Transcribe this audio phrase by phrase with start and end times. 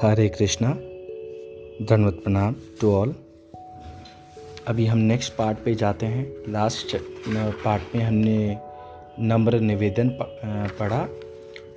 [0.00, 0.68] हरे कृष्णा
[1.86, 3.14] धन्यवाद प्रणाम to all
[4.66, 6.96] अभी हम नेक्स्ट पार्ट पे जाते हैं लास्ट
[7.64, 8.56] पार्ट में हमने
[9.20, 10.08] नम्र निवेदन
[10.80, 11.08] पढ़ा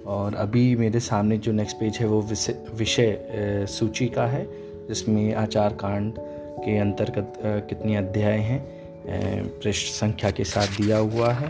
[0.06, 2.22] और अभी मेरे सामने जो नेक्स्ट पेज है वो
[2.74, 3.26] विषय
[3.70, 4.48] सूची का है,
[4.88, 6.14] जिसमें आचार कांड
[6.66, 7.34] के अंतर्गत
[7.70, 8.62] कितने अध्याय हैं
[9.64, 11.50] पृष्ठ संख्या के साथ दिया हुआ है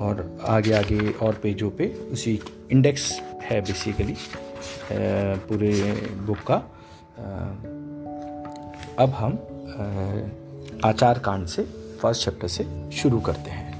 [0.00, 2.40] और आगे आगे और पेजों पे उसी
[2.72, 4.14] इंडेक्स है बेसिकली
[4.92, 5.72] पूरे
[6.26, 6.56] बुक का।
[8.98, 9.32] अब हम
[10.84, 11.62] आचार कांड से
[12.02, 13.70] फ़र्स्ट चैप्टर से शुरू करते हैं।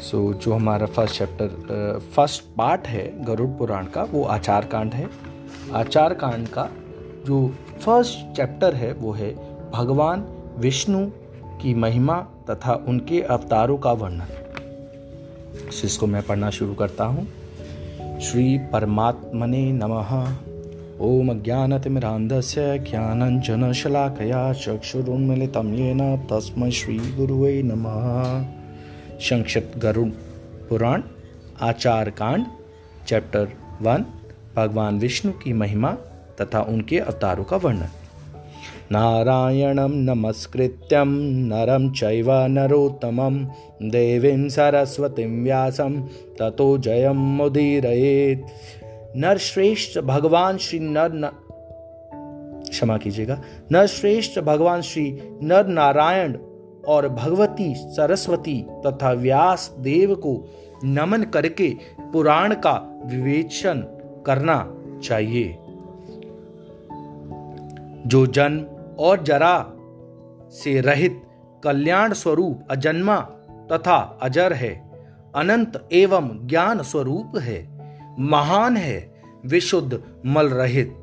[0.00, 4.94] सो so, जो हमारा फ़र्स्ट चैप्टर फ़र्स्ट पार्ट है गरुड़ पुराण का वो आचार कांड
[4.94, 5.08] है।
[5.72, 6.68] आचार कांड का
[7.26, 7.46] जो
[7.80, 9.34] फ़र्स्ट चैप्टर है वो है
[9.70, 10.24] भगवान
[10.58, 11.06] विष्णु
[11.62, 14.26] की महिमा तथा उनके अवतारों का वर्णन।
[15.84, 17.26] इसको मैं पढ़ना शुरू करता हूँ।
[18.22, 20.10] श्री परमात्मने नमः।
[21.00, 28.44] ॐ ज्ञानतिमिरान्धस्य ज्ञानञ्जनशलाकया चक्षुरुन्मिलितं येन तस्मै श्रीगुरुवे नमः।
[29.20, 30.10] संक्षिप्त गरुण
[30.68, 31.02] पुराण
[31.60, 32.44] आचार कांड
[33.08, 33.48] चैप्टर
[33.82, 34.04] वन,
[34.56, 35.92] भगवान विष्णु की महिमा
[36.40, 37.88] तथा उनके अवतारों का वर्णन।
[38.92, 41.06] नारायणं नमस्कृत्यं
[41.48, 43.44] नरं चैव नरोत्तमं
[43.82, 45.94] देवीं सरस्वतीं व्यासं
[46.38, 48.42] ततो जयं मुदीरयेत्।
[49.16, 51.30] नरश्रेष्ठ भगवान श्री नर न...
[52.68, 53.40] क्षमा कीजिएगा।
[53.72, 55.06] नर श्रेष्ठ भगवान श्री
[55.42, 56.36] नर नारायण
[56.88, 60.36] और भगवती सरस्वती तथा व्यास देव को
[60.84, 61.72] नमन करके
[62.12, 62.76] पुराण का
[63.06, 63.82] विवेचन
[64.26, 64.58] करना
[65.04, 65.56] चाहिए।
[68.06, 68.64] जो जन्म
[69.02, 69.66] और जरा
[70.50, 71.22] से रहित
[71.64, 73.16] कल्याण स्वरूप अजन्मा
[73.72, 74.72] तथा अजर है।
[75.36, 77.58] अनंत एवं ज्ञान स्वरूप है।
[78.18, 80.98] महान है, विशुद्ध, मल रहित।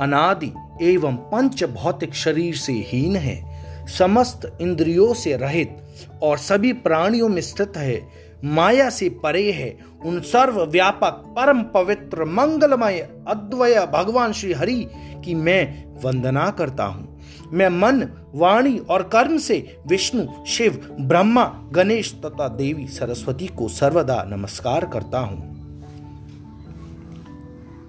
[0.00, 3.56] अनादि एवं पंच भौतिक शरीर से हीन है।
[3.86, 5.76] समस्त इंद्रियों से रहित
[6.22, 8.08] और सभी प्राणियों में स्थित है।
[8.44, 14.88] माया से परे है। उन सर्व व्यापक परम पवित्र, मंगलमय, अद्वय भगवान श्री हरि
[15.24, 17.05] की मैं वंदना करता हूँ।
[17.52, 24.24] मैं मन, वाणी और कर्म से विष्णु, शिव, ब्रह्मा, गणेश तथा देवी सरस्वती को सर्वदा
[24.28, 25.56] नमस्कार करता हूँ।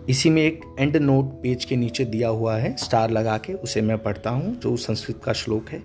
[0.10, 3.82] इसी में एक एंड नोट पेज के नीचे दिया हुआ है स्टार लगा के, उसे
[3.82, 5.84] मैं पढ़ता हूँ, जो संस्कृत का श्लोक है।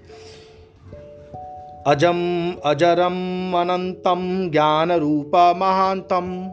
[1.87, 6.51] अजम, अजरम, अनंतम ज्ञान रूप महांतम,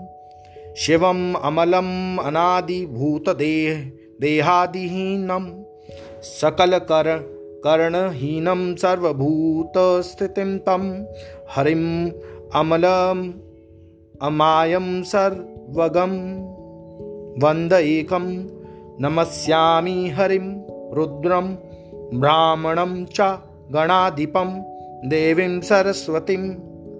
[0.77, 3.91] शिवम, अमलम अनादि भूत देह,
[4.21, 5.63] देहादिहीनम
[6.23, 11.05] सकल कर, कर्णहीनं सर्वभूतस्थितिं तं
[11.49, 12.09] हरिम्
[12.55, 13.31] अमलम्
[14.21, 16.43] अमायं सर्वगं।
[17.39, 18.47] वन्द एकं,
[19.01, 20.61] नमस्यामि हरिं,
[20.93, 21.55] रुद्रं,
[22.19, 23.37] ब्राह्मणं च
[23.71, 24.63] गणाधिपं,
[25.09, 26.55] देवीं सरस्वतीं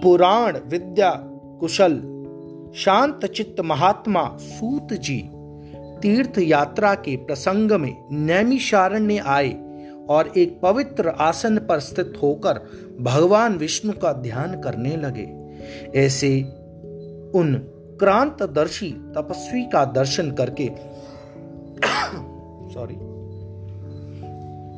[0.03, 1.09] पुराण विद्या
[1.59, 1.95] कुशल,
[2.75, 5.29] शांत चित्त महात्मा सूत जी
[6.01, 9.53] तीर्थ यात्रा के प्रसंग में नैमिषारण्य आए
[10.09, 12.62] और एक पवित्र आसन पर स्थित होकर
[13.01, 15.27] भगवान विष्णु का ध्यान करने लगे।
[16.00, 16.41] ऐसे
[17.35, 17.56] उन
[18.00, 20.72] क्रांतदर्शी तपस्वी का दर्शन करके
[22.78, 22.96] सॉरी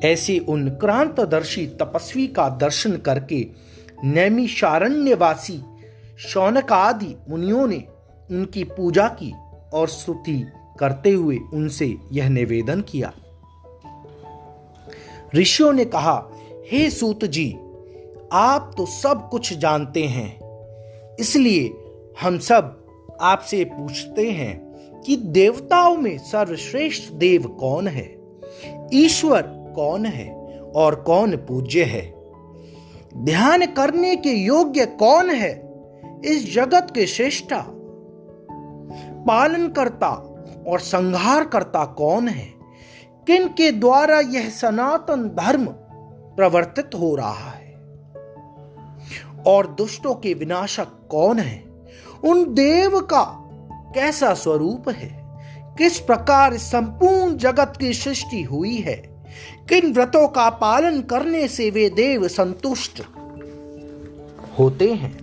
[0.08, 3.48] ऐसे उन क्रांतदर्शी तपस्वी का दर्शन करके
[4.04, 5.62] नैमिषारण्यवासी
[6.20, 7.84] शौनक आदि मुनियों ने
[8.32, 9.34] उनकी पूजा की
[9.74, 10.46] और स्तुति
[10.80, 13.12] करते हुए उनसे यह निवेदन किया।
[15.36, 16.32] ऋषियों ने कहा,
[16.72, 17.52] हे सूत जी,
[18.34, 20.30] आप तो सब कुछ जानते हैं,
[21.20, 21.74] इसलिए
[22.22, 24.67] हम सब आपसे पूछते हैं
[25.08, 28.18] कि देवताओं में सर्वश्रेष्ठ देव कौन है?
[28.94, 29.42] ईश्वर
[29.76, 30.34] कौन है
[30.76, 32.14] और कौन पूज्य है?
[33.18, 35.80] ध्यान करने के योग्य कौन है
[36.26, 37.66] इस जगत के श्रेष्ठा?
[39.28, 40.10] पालन करता
[40.68, 42.54] और संहार करता कौन है?
[43.28, 45.66] किन के द्वारा यह सनातन धर्म
[46.36, 47.74] प्रवर्तित हो रहा है?
[49.48, 51.64] और दुष्टों के विनाशक कौन है?
[52.24, 53.44] उन देव का
[53.96, 55.28] कैसा स्वरूप है?
[55.78, 59.26] किस प्रकार संपूर्ण जगत की सृष्टि हुई है?
[59.70, 63.02] किन व्रतों का पालन करने से वे देव संतुष्ट
[64.60, 65.18] होते हैं?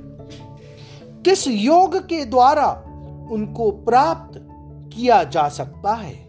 [1.24, 2.66] किस योग के द्वारा
[3.30, 4.40] उनको प्राप्त
[4.96, 6.28] किया जा सकता है?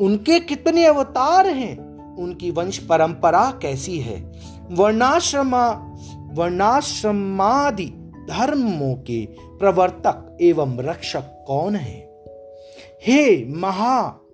[0.00, 1.90] उनके कितने अवतार हैं?
[2.16, 4.32] उनकी वंश परंपरा कैसी है?
[4.70, 5.68] वर्णाश्रमा,
[6.32, 7.92] वर्णाश्रमादि
[8.30, 9.26] धर्मों के
[9.58, 11.98] प्रवर्तक एवं रक्षक कौन है?
[13.06, 14.26] हे महा,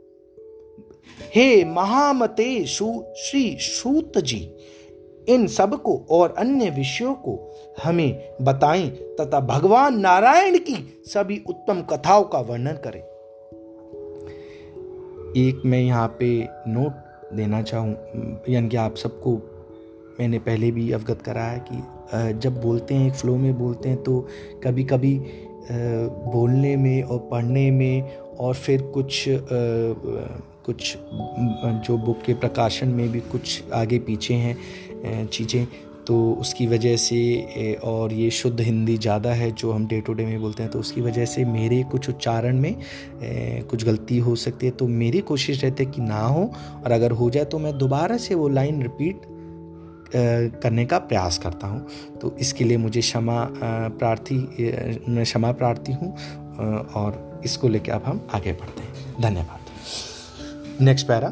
[1.34, 4.56] हे महामते श्री सूत जी,
[5.28, 7.34] इन सबको और अन्य विषयों को
[7.84, 13.02] हमें बताएँ तथा भगवान नारायण की सभी उत्तम कथाओं का वर्णन करें।
[15.36, 17.92] एक मैं यहाँ पे नोट देना चाहूँ,
[18.48, 19.36] यानी कि आप सबको
[20.20, 21.82] मैंने पहले भी अवगत कराया कि
[22.14, 24.26] जब बोलते हैं, एक फ्लो में बोलते हैं तो
[24.64, 25.18] कभी कभी
[25.70, 29.24] बोलने में और पढ़ने में और फिर कुछ
[30.66, 30.96] कुछ
[31.86, 35.66] जो बुक के प्रकाशन में भी कुछ आगे पीछे हैं चीज़ें
[36.06, 40.24] तो उसकी वजह से और ये शुद्ध हिंदी ज़्यादा है, जो हम डे टू डे
[40.26, 42.74] में बोलते हैं तो उसकी वजह से मेरे कुछ उच्चारण में
[43.70, 46.50] कुछ गलती हो सकती है तो मेरी कोशिश रहती है कि ना हो,
[46.84, 49.20] और अगर हो जाए तो मैं दोबारा से वो लाइन रिपीट
[50.14, 51.86] करने का प्रयास करता हूँ।
[52.20, 53.44] तो इसके लिए मुझे क्षमा
[53.98, 54.36] प्रार्थी
[55.08, 56.14] मैं क्षमा प्रार्थी हूँ
[56.94, 61.28] और इसको लेकर अब हम आगे बढ़ते हैं। धन्यवाद। Next para.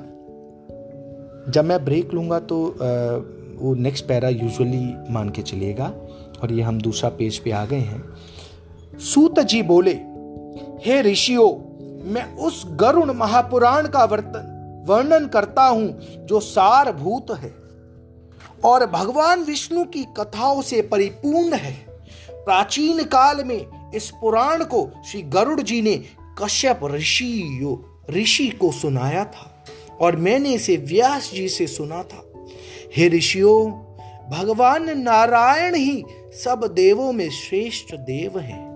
[1.49, 2.59] जब मैं ब्रेक लूँगा तो
[3.57, 5.87] वो नेक्स्ट पैरा यूजुअली मान के चलिएगा,
[6.43, 9.93] और ये हम दूसरा पेज पे आ गए हैं। सूत जी बोले,
[10.85, 11.51] हे ऋषियों,
[12.13, 14.51] मैं उस गरुण महापुराण का वर्तन,
[14.89, 17.53] वर्णन करता हूँ जो सारभूत है।
[18.65, 21.87] और भगवान विष्णु की कथाओं से परिपूर्ण है।
[22.31, 25.97] प्राचीन काल में इस पुराण को श्री गरुड़ जी ने
[26.43, 27.43] कश्यप ऋषि
[28.11, 29.65] ऋषि को सुनाया था
[30.01, 32.35] और मैंने इसे व्यास जी से सुना था।
[32.97, 33.71] हे ऋषियों,
[34.31, 36.05] भगवान नारायण ही
[36.45, 38.75] सब देवों में श्रेष्ठ देव हैं।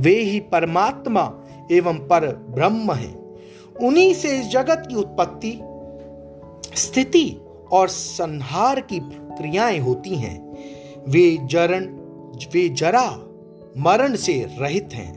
[0.00, 1.34] वे ही परमात्मा
[1.72, 3.14] एवं पर ब्रह्म हैं।
[3.82, 5.60] उन्हीं से इस जगत की उत्पत्ति,
[6.80, 7.36] स्थिति
[7.72, 10.38] और संहार की क्रियाएँ होती हैं,
[11.08, 11.86] वे जरण,
[12.52, 13.08] वे जरा
[13.78, 15.14] मरण से रहित हैं।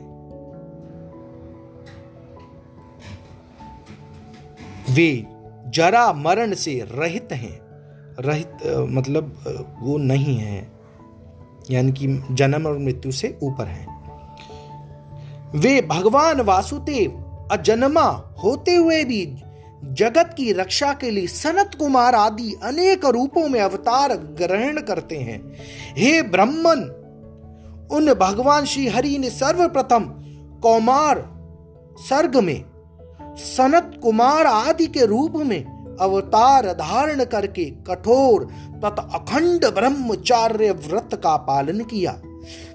[4.90, 5.26] वे
[5.68, 7.58] जरा मरण से रहित हैं,
[8.20, 9.36] रहित मतलब
[9.80, 10.70] वो नहीं है,
[11.70, 13.86] यानी कि जन्म और मृत्यु से ऊपर है।
[15.54, 18.04] वे भगवान वासुदेव अजन्मा
[18.44, 19.24] होते हुए भी
[19.84, 25.52] जगत की रक्षा के लिए सनत कुमार आदि अनेक रूपों में अवतार ग्रहण करते हैं।
[25.96, 26.96] हे ब्रह्मन
[27.92, 30.04] उन भगवान श्री हरि ने सर्वप्रथम
[30.62, 31.24] कौमार
[32.08, 32.64] सर्ग में
[33.36, 38.44] सनत कुमार आदि के रूप में अवतार धारण करके कठोर
[38.84, 42.12] तथा अखंड ब्रह्मचार्य व्रत का पालन किया।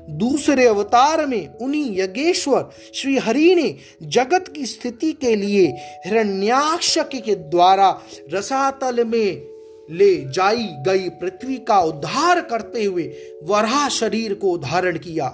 [0.10, 5.66] दूसरे अवतार में उन्हीं यज्ञेश्वर श्री हरि ने जगत की स्थिति के लिए
[6.06, 8.02] हिरण्याक्ष के द्वारा
[8.34, 9.48] रसातल में
[9.92, 13.04] ले जाई गई पृथ्वी का उद्धार करते हुए
[13.44, 15.28] वरा शरीर को धारण किया।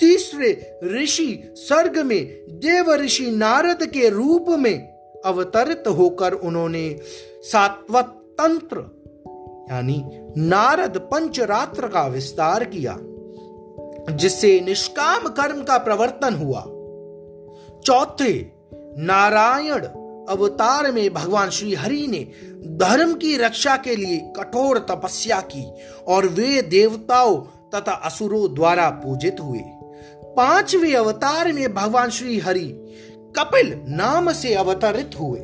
[0.00, 4.88] तीसरे ऋषि सर्ग में देव ऋषि नारद के रूप में
[5.24, 7.00] अवतरित होकर उन्होंने
[7.42, 8.04] सात्वत
[8.40, 8.78] तंत्र
[9.72, 10.02] यानी
[10.36, 12.98] नारद पंचरात्र का विस्तार किया।
[14.10, 16.60] जिससे निष्काम कर्म का प्रवर्तन हुआ।
[17.84, 18.32] चौथे,
[18.98, 19.86] नारायण
[20.28, 22.18] अवतार में भगवान श्री हरि ने
[22.76, 25.72] धर्म की रक्षा के लिए कठोर तपस्या की
[26.08, 27.36] और वे देवताओं
[27.74, 29.60] तथा असुरों द्वारा पूजित हुए।
[30.36, 32.80] पाँचवें अवतार में भगवान श्री हरि
[33.38, 35.40] कपिल नाम से अवतरित हुए,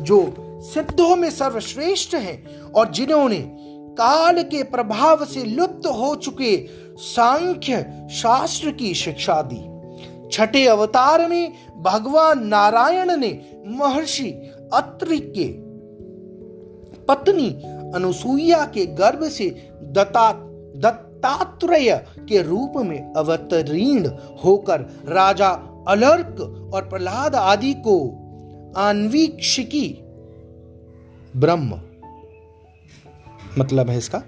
[0.00, 3.56] जो सिद्धों में सर्वश्रेष्ठ हैं और जिन्होंने
[3.98, 6.56] काल के प्रभाव से लुप्त हो चुके
[6.98, 9.74] सांख्य शास्त्र की शिक्षा दी।
[10.32, 14.30] छठे अवतार में भगवान नारायण ने महर्षि
[14.74, 15.48] अत्रि के
[16.98, 17.50] पत्नी
[17.94, 20.32] अनुसुईया के गर्भ से दत्ता
[20.76, 24.06] दत्तात्रेय के रूप में अवतरीण
[24.44, 25.48] होकर राजा
[25.88, 26.40] अलर्क
[26.74, 28.08] और प्रहलाद आदि को
[28.76, 30.00] आन्वीक्षिकी
[31.36, 31.80] ब्रह्म
[33.58, 34.22] मतलब है इसका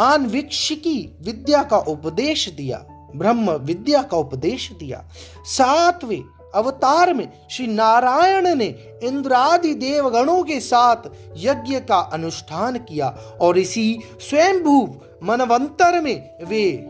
[0.00, 2.84] आन्वीक्षिकी विद्या का उपदेश दिया,
[3.16, 5.04] ब्रह्म विद्या का उपदेश दिया।
[5.44, 6.22] सातवें
[6.54, 8.66] अवतार में श्री नारायण ने
[9.02, 10.96] इंद्रादि देवगणों के साथ
[11.36, 13.08] यज्ञ का अनुष्ठान किया
[13.40, 16.86] और इसी स्वयंभू मनवंतर में वे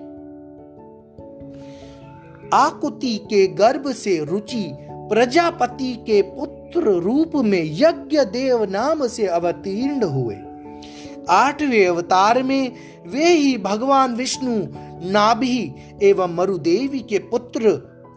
[2.55, 10.05] आकुति के गर्भ से रुचि, प्रजापति के पुत्र रूप में यज्ञ देव नाम से अवतीर्ण
[10.05, 10.37] हुए।
[11.31, 12.73] आठवें अवतार में
[13.07, 14.57] वे ही भगवान विष्णु,
[15.11, 17.71] नाभि एवं मरुदेवी के पुत्र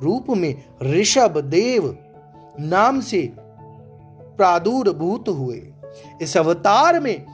[0.04, 1.98] रूप में ऋषभ देव
[2.60, 3.30] नाम से
[4.38, 5.62] प्रादुर्भूत हुए।
[6.22, 7.26] इस अवतार में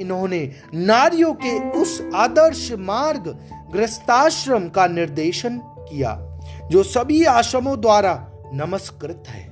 [0.00, 3.28] इन्होंने नारियों के उस आदर्श मार्ग
[3.72, 6.16] ग्रस्ताश्रम का निर्देशन किया,
[6.70, 9.48] जो सभी आश्रमों द्वारा नमस्कृत है।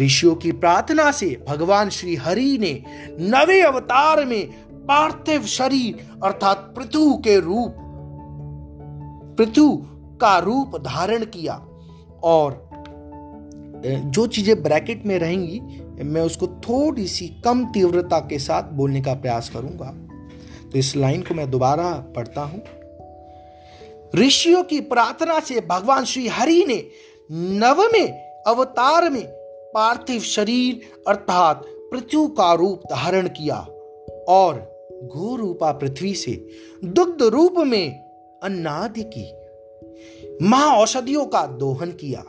[0.00, 2.82] ऋषियों की प्रार्थना से भगवान श्री हरि ने
[3.20, 7.74] नवे अवतार में पार्थिव शरीर, अर्थात पृथु के रूप।
[9.38, 9.66] पृथु
[10.20, 11.54] का रूप धारण किया
[12.24, 12.66] और
[13.84, 15.60] जो चीज़ें ब्रैकेट में रहेंगी,
[16.04, 19.92] मैं उसको थोड़ी सी कम तीव्रता के साथ बोलने का प्रयास करूँगा।
[20.70, 22.62] तो इस लाइन को मैं दोबारा पढ़ता हूँ।
[24.14, 26.82] ऋषियों की प्रार्थना से भगवान श्री हरि ने
[27.30, 28.06] नवमे
[28.46, 29.24] अवतार में
[29.74, 33.56] पार्थिव शरीर, अर्थात पृथ्वी का रूप धारण किया
[34.28, 36.48] और घो रूपा पृथ्वी से
[36.84, 38.00] दुग्ध रूप में
[38.42, 39.32] अन्नादि की।
[40.42, 42.24] महा औषधियों का दोहन किया,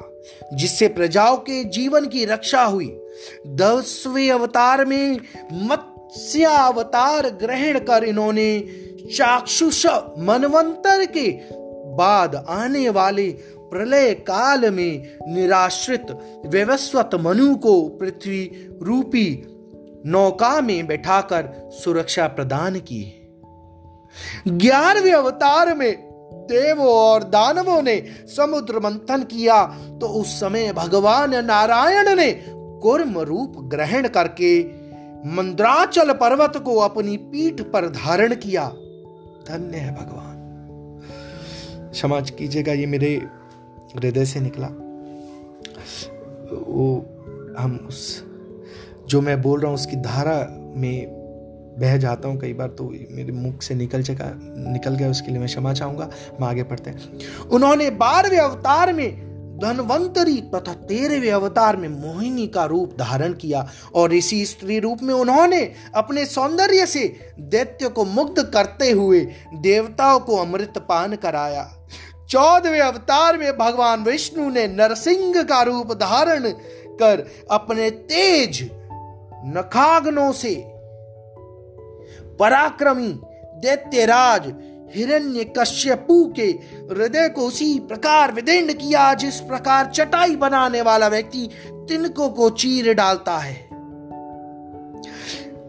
[0.54, 3.00] जिससे प्रजाओं के जीवन की रक्षा हुई।
[3.48, 5.20] दसवें अवतार में
[5.54, 8.60] मत्स्य अवतार ग्रहण कर इन्होंने
[9.18, 9.86] चाक्षुष
[10.18, 11.32] मनवंतर के
[11.96, 16.08] बाद आने वाले प्रलय काल में निराश्रित
[16.46, 19.56] व्यवस्वत मनु को पृथ्वी रूपी
[20.06, 23.04] नौका में बैठाकर सुरक्षा प्रदान की।
[24.48, 25.92] ग्यारहवें अवतार में
[26.48, 27.96] देवों और दानवों ने
[28.36, 29.64] समुद्र मंथन किया
[30.02, 34.60] तो उस समय भगवान नारायण ने कुर्म रूप ग्रहण करके
[35.28, 38.68] मंद्राचल पर्वत को अपनी पीठ पर धारण किया।
[39.48, 40.38] धन्य है भगवान।
[41.92, 43.14] क्षमा कीजिएगा, ये मेरे
[43.96, 44.68] हृदय से निकला।
[46.60, 47.06] वो
[47.60, 48.29] हम उस
[49.10, 50.36] जो मैं बोल रहा हूँ, उसकी धारा
[50.76, 51.18] में
[51.80, 54.26] बह जाता हूँ कई बार तो मेरे मुख से निकल चुका,
[54.74, 59.28] निकल गया, उसके लिए मैं क्षमा चाहूँगा। हम आगे पढ़ते हैं। उन्होंने बारहवें अवतार में
[59.60, 65.14] धनवंतरी तथा तेरहवें अवतार में मोहिनी का रूप धारण किया और इसी स्त्री रूप में
[65.14, 65.62] उन्होंने
[65.96, 67.04] अपने सौंदर्य से
[67.40, 69.20] दैत्य को मुग्ध करते हुए
[69.54, 71.64] देवताओं को अमृत पान कराया।
[72.30, 76.50] चौदहवें अवतार में भगवान विष्णु ने नरसिंह का रूप धारण
[77.02, 78.62] कर अपने तेज
[79.46, 80.56] नखाग्नों से।
[82.40, 83.12] पराक्रमी
[83.62, 84.54] दैत्यराज
[84.96, 86.46] हिरण्य कश्यपु के
[86.92, 91.50] हृदय को उसी प्रकार विदीर्ण किया जिस प्रकार चटाई बनाने वाला व्यक्ति
[91.90, 93.56] तिनकों को चीर डालता है।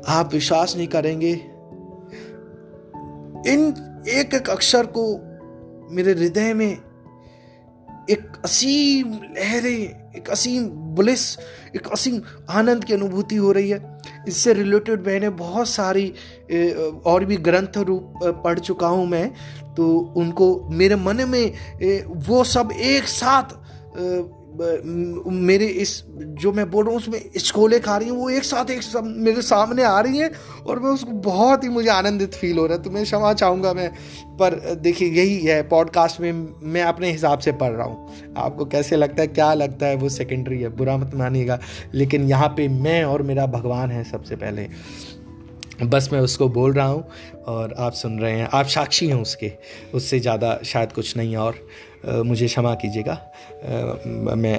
[0.08, 1.32] आप विश्वास नहीं करेंगे,
[3.46, 5.04] इन एक एक अक्षर को
[5.94, 6.70] मेरे हृदय में
[8.10, 11.36] एक असीम लहरें, एक असीम बुलिस
[11.76, 13.98] एक असीम आनंद की अनुभूति हो रही है।
[14.28, 16.08] इससे रिलेटेड मैंने बहुत सारी
[17.06, 19.32] और भी ग्रंथ रूप पढ़ चुका हूँ मैं।
[19.76, 23.58] तो उनको मेरे मन में वो सब एक साथ
[24.52, 28.70] मेरे इस, जो मैं बोल रहा हूँ, उसमें स्कोले खा रही हूँ, वो एक साथ
[28.70, 30.30] एक सब मेरे सामने आ रही हैं
[30.66, 33.72] और मैं उसको बहुत ही मुझे आनंदित फील हो रहा है। तो मैं क्षमा चाहूँगा
[33.72, 33.88] मैं,
[34.36, 38.96] पर देखिए, यही है पॉडकास्ट में मैं अपने हिसाब से पढ़ रहा हूँ। आपको कैसे
[38.96, 41.58] लगता है, क्या लगता है, वो सेकेंडरी है, बुरा मत मानिएगा।
[41.94, 44.68] लेकिन यहाँ पे मैं और मेरा भगवान है सबसे पहले।
[45.82, 47.04] बस मैं उसको बोल रहा हूँ
[47.48, 49.52] और आप सुन रहे हैं, आप साक्षी हैं उसके,
[49.94, 51.54] उससे ज़्यादा शायद कुछ नहीं और।
[52.06, 53.14] मुझे क्षमा कीजिएगा।
[54.36, 54.58] मैं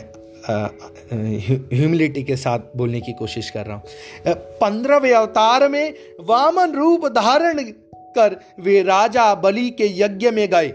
[1.73, 3.83] ह्यूमिलिटी के साथ बोलने की कोशिश कर रहा हूँ।
[4.61, 7.63] पंद्रहवें अवतार में वामन रूप धारण
[8.17, 10.69] कर वे राजा बलि के यज्ञ में गए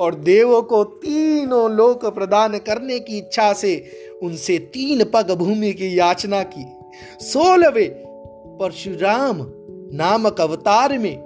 [0.00, 3.72] और देवों को तीनों लोक प्रदान करने की इच्छा से
[4.22, 6.66] उनसे तीन पग भूमि की याचना की।
[7.24, 7.90] सोलहवें
[8.58, 9.46] परशुराम
[9.92, 11.16] नामक अवतार में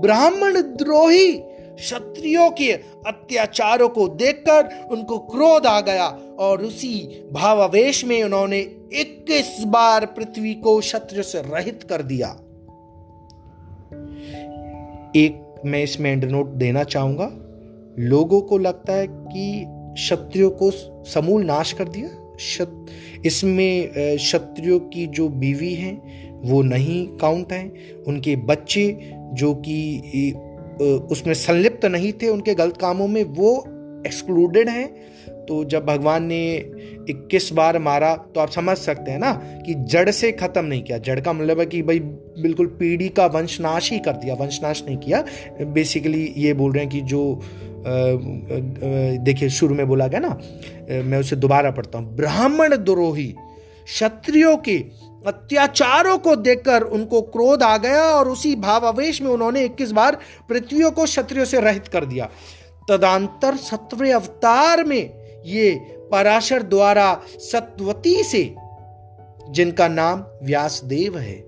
[0.00, 1.32] ब्राह्मण द्रोही
[1.80, 2.72] क्षत्रियों के
[3.06, 6.06] अत्याचारों को देखकर उनको क्रोध आ गया
[6.38, 8.60] और उसी भावावेश में उन्होंने
[8.92, 12.28] 21 बार पृथ्वी को क्षत्रिय से रहित कर दिया।
[15.16, 17.30] एक, मैं इसमें एंड नोट देना चाहूँगा।
[17.98, 20.70] लोगों को लगता है कि क्षत्रियो को
[21.04, 22.08] समूल नाश कर दिया।
[23.26, 25.96] इसमें क्षत्रियो की जो बीवी हैं,
[26.50, 30.00] वो नहीं काउंट हैं। उनके बच्चे, जो कि
[30.80, 33.56] उसमें संलिप्त नहीं थे उनके गलत कामों में, वो
[34.06, 34.88] एक्सक्लूडेड हैं।
[35.46, 36.42] तो जब भगवान ने
[37.10, 39.32] 21 बार मारा तो आप समझ सकते हैं ना
[39.66, 43.26] कि जड़ से खत्म नहीं किया। जड़ का मतलब है कि भाई बिल्कुल पीढ़ी का
[43.28, 45.24] वंशनाश ही कर दिया, वंशनाश नहीं किया।
[45.64, 47.40] बेसिकली ये बोल रहे हैं कि जो
[49.24, 50.38] देखिए शुरू में बोला गया ना
[51.02, 53.26] मैं उसे दोबारा पढ़ता हूँ। ब्राह्मण द्रोही,
[53.86, 54.78] क्षत्रियो के
[55.26, 60.90] अत्याचारों को देखकर उनको क्रोध आ गया और उसी भावावेश में उन्होंने 21 बार पृथ्वी
[60.90, 62.28] को क्षत्रियो से रहित कर दिया।
[62.88, 65.74] तदांतर सत्रह अवतार में ये
[66.12, 68.54] पराशर द्वारा सत्वती से,
[69.50, 71.44] जिनका नाम व्यासदेव है,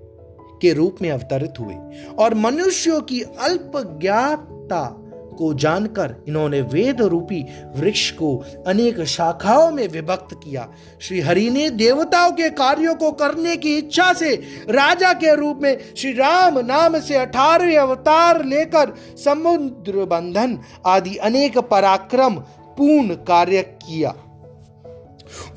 [0.61, 5.02] के रूप में अवतरित हुए। और मनुष्यों की अल्प ज्ञाता
[5.33, 7.41] को जानकर इन्होंने वेद रूपी
[7.75, 8.35] वृक्ष को
[8.67, 10.67] अनेक शाखाओं में विभक्त किया।
[11.01, 14.35] श्री हरि ने देवताओं के कार्यों को करने की इच्छा से
[14.69, 21.57] राजा के रूप में श्री राम नाम से अठारह अवतार लेकर समुद्र बंधन आदि अनेक
[21.57, 22.35] पराक्रम
[22.77, 24.13] पूर्ण कार्य किया।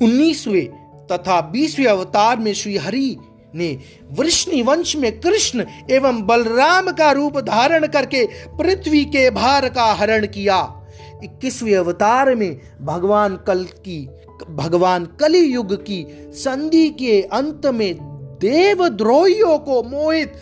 [0.01, 0.65] उन्नीसवें
[1.07, 3.17] तथा बीसवें अवतार में श्री हरि
[3.55, 3.79] ने,
[4.11, 8.25] वृष्णि वंश में कृष्ण एवं बलराम का रूप धारण करके
[8.57, 10.87] पृथ्वी के भार का हरण किया।
[11.23, 14.05] इक्कीसवें अवतार में भगवान कल की,
[14.49, 17.97] भगवान कली युग की संधि के अंत में
[18.41, 20.33] देवद्रोहियों को मोहित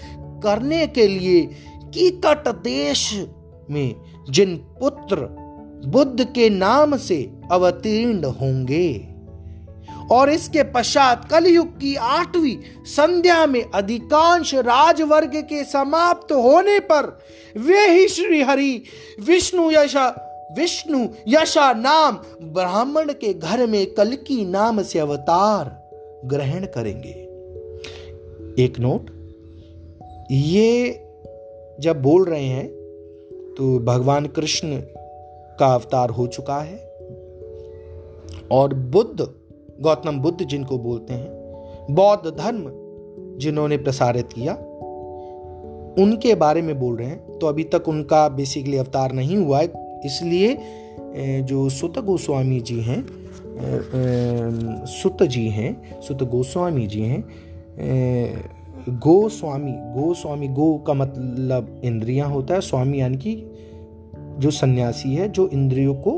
[0.44, 1.42] करने के लिए
[1.94, 3.26] कीकट देश
[3.70, 3.96] में
[4.30, 5.16] जिन पुत्र
[5.88, 9.15] बुद्ध के नाम से अवतीर्ण होंगे।
[10.12, 17.20] और इसके पश्चात कलयुग की आठवीं संध्या में अधिकांश राजवर्ग के समाप्त होने पर
[17.58, 18.84] वे ही श्री हरि
[19.20, 20.22] विष्णु यशा
[20.58, 25.90] विष्णु यशा नाम ब्राह्मण के घर में कलकी नाम से अवतार
[26.26, 27.26] ग्रहण करेंगे।
[28.64, 29.10] एक नोट,
[30.32, 30.92] ये
[31.80, 32.68] जब बोल रहे हैं
[33.58, 34.82] तो भगवान कृष्ण
[35.60, 36.78] का अवतार हो चुका है
[38.52, 39.30] और बुद्ध
[39.80, 42.64] गौतम बुद्ध जिनको बोलते हैं, बौद्ध धर्म
[43.40, 44.54] जिन्होंने प्रसारित किया,
[45.98, 49.72] उनके बारे में बोल रहे हैं। तो अभी तक उनका बेसिकली अवतार नहीं हुआ है,
[50.06, 50.58] इसलिए
[51.44, 53.04] जो सुत गोस्वामी जी हैं
[54.86, 57.24] सुत जी हैं, सुत गोस्वामी जी हैं
[58.90, 63.36] गोस्वामी गोस्वामी गो का मतलब इंद्रियाँ होता है, स्वामी यानी कि
[64.40, 66.14] जो सन्यासी है, जो इंद्रियों को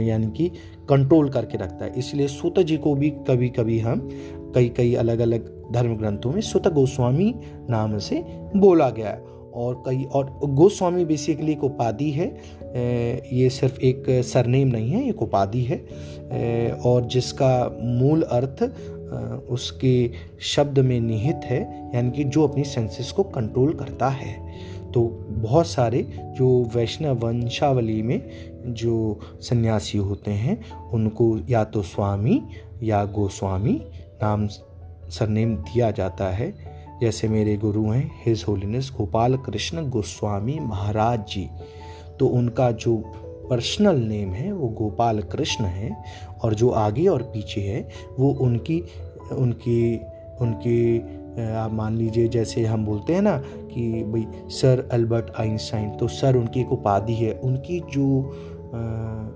[0.00, 0.50] यानी कि
[0.90, 4.08] कंट्रोल करके रखता है। इसलिए सुत जी को भी कभी कभी हम
[4.54, 7.34] कई कई अलग अलग धर्म ग्रंथों में सुत गोस्वामी
[7.70, 8.24] नाम से
[8.56, 12.26] बोला गया है। और कई और गोस्वामी बेसिकली एक उपाधि है।
[13.32, 15.78] ये सिर्फ़ एक सरनेम नहीं है, एक उपाधि है।
[16.84, 18.62] और जिसका मूल अर्थ
[19.50, 24.36] उसके शब्द में निहित है, यानी कि जो अपनी सेंसेस को कंट्रोल करता है।
[24.94, 26.02] तो बहुत सारे
[26.36, 28.20] जो वैष्णव वंशावली में
[28.66, 30.58] जो सन्यासी होते हैं,
[30.90, 32.40] उनको या तो स्वामी
[32.82, 33.80] या गोस्वामी
[34.22, 36.52] नाम सरनेम दिया जाता है।
[37.00, 41.48] जैसे मेरे गुरु हैं, हिज होलीनेस गोपाल कृष्ण गोस्वामी महाराज जी।
[42.20, 42.96] तो उनका जो
[43.50, 45.96] पर्सनल नेम है, वो गोपाल कृष्ण है
[46.42, 48.82] और जो आगे और पीछे है, वो उनकी
[49.32, 49.96] उनकी
[50.40, 50.98] उनकी
[51.54, 53.36] आप मान लीजिए जैसे हम बोलते हैं ना
[53.72, 58.06] कि भाई सर अल्बर्ट आइंस्टाइन तो सर उनकी एक उपाधि है। उनकी जो
[58.70, 58.80] आ,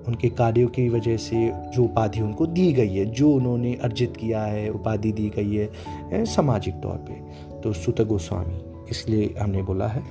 [0.08, 1.36] उनके कार्यों की वजह से
[1.74, 6.24] जो उपाधि उनको दी गई है जो उन्होंने अर्जित किया है उपाधि दी गई है
[6.24, 7.14] सामाजिक तौर पे।
[7.60, 10.02] तो सुत गोस्वामी इसलिए हमने बोला है।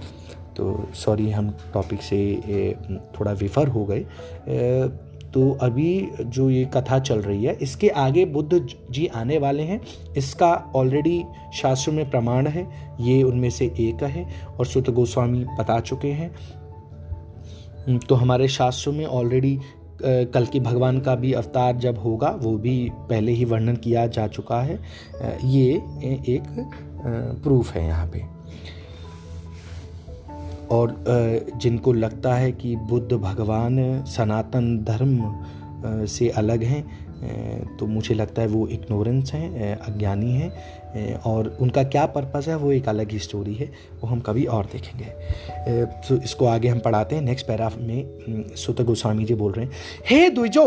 [0.58, 2.20] तो सॉरी हम टॉपिक से
[3.20, 4.06] थोड़ा विफर हो गए।
[5.34, 9.80] तो अभी जो ये कथा चल रही है, इसके आगे बुद्ध जी आने वाले हैं।
[10.18, 12.68] इसका ऑलरेडी शास्त्र में प्रमाण है,
[13.02, 14.28] ये उनमें से एक है
[14.60, 16.34] और सुत गोस्वामी बता चुके हैं।
[18.00, 19.60] तो हमारे शास्त्रों में ऑलरेडी
[20.04, 24.28] कल की भगवान का भी अवतार जब होगा, वो भी पहले ही वर्णन किया जा
[24.28, 24.80] चुका है।
[25.46, 25.74] ये
[26.30, 26.44] एक
[27.44, 28.22] प्रूफ है यहाँ पे।
[30.74, 30.96] और
[31.56, 38.48] जिनको लगता है कि बुद्ध भगवान सनातन धर्म से अलग हैं तो मुझे लगता है
[38.48, 43.54] वो इग्नोरेंस हैं अज्ञानी हैं और उनका क्या पर्पज़ है वो एक अलग ही स्टोरी
[43.54, 43.70] है,
[44.02, 45.06] वो हम कभी और देखेंगे।
[46.08, 49.72] तो इसको आगे हम पढ़ाते हैं, नेक्स्ट पैराफ में सुत गोस्वामी जी बोल रहे हैं,
[50.10, 50.66] हे द्विजो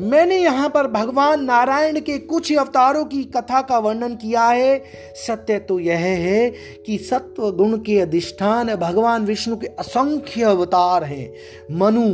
[0.00, 4.82] मैंने यहाँ पर भगवान नारायण के कुछ अवतारों की कथा का वर्णन किया है।
[5.16, 6.48] सत्य तो यह है
[6.86, 11.32] कि सत्व गुण के अधिष्ठान भगवान विष्णु के असंख्य अवतार हैं।
[11.72, 12.08] मनु,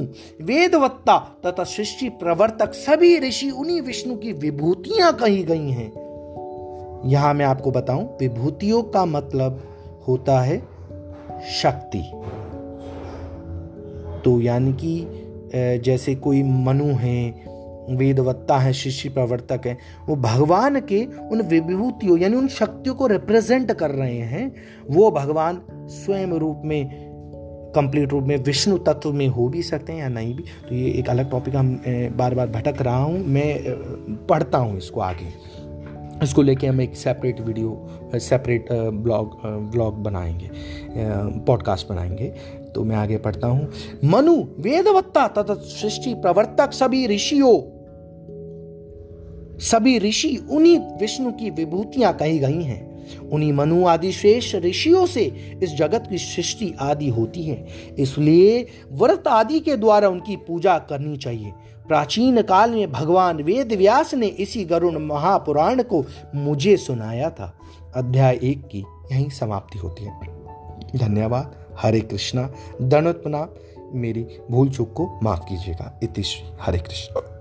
[0.44, 5.90] वेदवत्ता तथा सृष्टि प्रवर्तक सभी ऋषि उन्हीं विष्णु की विभूतियाँ कही गई हैं।
[7.06, 9.62] यहाँ मैं आपको बताऊँ, विभूतियों का मतलब
[10.08, 10.58] होता है
[11.52, 12.02] शक्ति।
[14.24, 17.55] तो यानी कि जैसे कोई मनु है
[17.90, 19.76] वेदवत्ता है, शिष्य प्रवर्तक है,
[20.08, 24.52] वो भगवान के उन विभूतियों, यानी उन शक्तियों को रिप्रेजेंट कर रहे हैं,
[24.90, 27.06] वो भगवान स्वयं रूप में
[27.74, 30.90] कंप्लीट रूप में, विष्णु तत्व में हो भी सकते हैं या नहीं भी। तो ये
[30.90, 31.80] एक अलग टॉपिक हम
[32.16, 35.32] बार बार भटक रहा हूँ, मैं पढ़ता हूँ इसको आगे।
[36.22, 39.40] इसको लेके हम एक separate video separate blog
[39.72, 40.50] blog बनाएँगे
[41.46, 42.32] पॉडकास्ट बनाएँगे।
[42.74, 43.68] तो मैं आगे पढ़ता हूँ।
[44.04, 47.56] मनु, वेदवत्ता तथा सृष्टि प्रवर्तक सभी ऋषियों
[49.58, 52.96] सभी ऋषि उन्हीं विष्णु की विभूतियाँ कही गई हैं।
[53.30, 55.22] उन्हीं मनु आदि श्रेष्ठ ऋषियों से
[55.62, 57.66] इस जगत की सृष्टि आदि होती है।
[57.98, 61.52] इसलिए व्रत आदि के द्वारा उनकी पूजा करनी चाहिए।
[61.88, 67.58] प्राचीन काल में भगवान वेद व्यास ने इसी गरुण महापुराण को मुझे सुनाया था।
[67.94, 70.20] अध्याय एक की यही समाप्ति होती है।
[70.96, 73.54] धन्यवाद। हरे कृष्णा। दंडवत
[73.94, 77.35] मेरी भूल चूक को माफ़ कीजिएगा। इतिश्री हरे कृष्ण।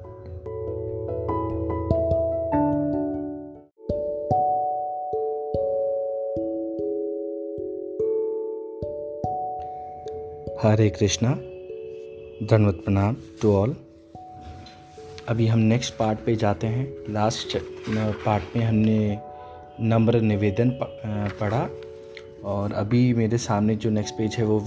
[10.62, 11.30] हरे कृष्णा
[12.48, 13.76] धन्यवाद प्रणाम टू ऑल
[15.30, 17.58] अभी हम नेक्स्ट पार्ट पे जाते हैं। लास्ट
[18.26, 19.18] पार्ट में हमने
[19.82, 20.70] नम्र निवेदन
[21.41, 21.68] पढ़ा
[22.44, 24.60] और अभी मेरे सामने जो नेक्स्ट पेज है वो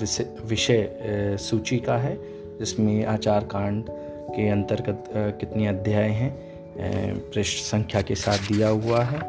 [0.45, 2.15] विषय सूची का है,
[2.59, 5.05] जिसमें आचार कांड के अंतर्गत
[5.41, 6.33] कितने अध्याय हैं
[7.31, 9.21] पृष्ठ संख्या के साथ दिया हुआ है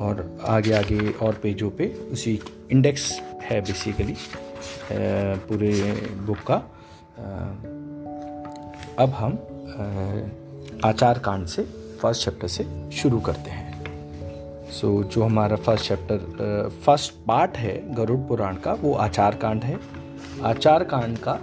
[0.00, 2.40] और आगे आगे और पेजों पे उसी
[2.72, 3.12] इंडेक्स
[3.44, 4.14] है बेसिकली
[4.92, 5.72] पूरे
[6.26, 6.56] बुक का।
[8.98, 9.32] अब हम
[10.84, 11.62] आचार कांड से
[12.02, 13.62] फ़र्स्ट चैप्टर से शुरू करते हैं।
[14.70, 19.64] सो so, जो हमारा फ़र्स्ट चैप्टर फ़र्स्ट पार्ट है गरुड़ पुराण का वो आचार कांड
[19.64, 19.78] है।
[20.42, 21.38] आचार कांड का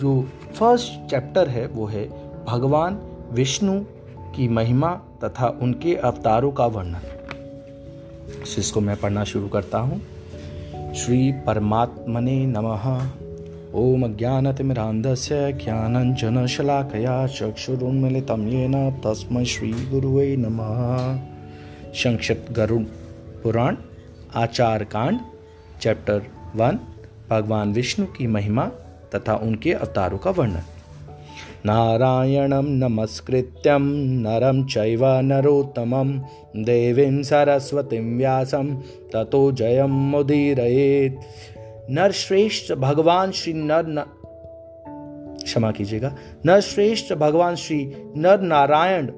[0.00, 0.20] जो
[0.54, 2.04] फ़र्स्ट चैप्टर है वो है
[2.44, 3.00] भगवान
[3.32, 3.80] विष्णु
[4.36, 7.00] की महिमा तथा उनके अवतारों का वर्णन।
[8.58, 10.00] इसको मैं पढ़ना शुरू करता हूँ।
[10.96, 12.84] श्री परमात्मने नमः
[13.74, 18.74] ॐ ज्ञानतिमिरान्धस्य ज्ञानञ्जनशलाकया चक्षुरुन्मिलितं येन
[19.04, 20.80] तस्मै श्रीगुरुवे नमः।
[21.94, 22.82] संक्षिप्त गरुड़
[23.42, 23.76] पुराण
[24.34, 25.20] आचार कांड
[25.80, 26.22] चैप्टर
[26.56, 26.78] वन,
[27.30, 28.66] भगवान विष्णु की महिमा
[29.14, 30.62] तथा उनके अवतारों का वर्णन।
[31.66, 33.80] नारायणं नमस्कृत्यं
[34.22, 36.18] नरं चैव नरोत्तमं
[36.56, 38.74] देवीं सरस्वतीं व्यासं
[39.14, 41.16] ततो जयं मुदीरयेत्।
[41.90, 44.04] नर श्रेष्ठ भगवान श्री नर न...
[45.44, 46.14] क्षमा कीजिएगा।
[46.46, 49.10] नर श्रेष्ठ भगवान श्री नर नारायण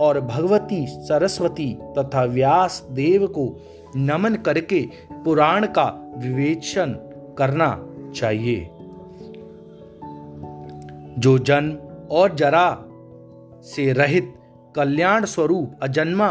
[0.00, 3.62] और भगवती सरस्वती तथा व्यास देव को
[3.96, 4.86] नमन करके
[5.24, 6.96] पुराण का विवेचन
[7.38, 8.68] करना चाहिए।
[11.18, 12.84] जो जन्म और जरा
[13.62, 14.34] से रहित
[14.76, 16.28] कल्याण स्वरूप अजन्मा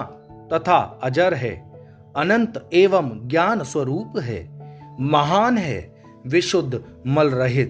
[0.53, 1.71] तथा अजर है।
[2.15, 4.59] अनंत एवं ज्ञान स्वरूप है।
[4.99, 5.95] महान है।
[6.27, 7.69] विशुद्ध मल रहित।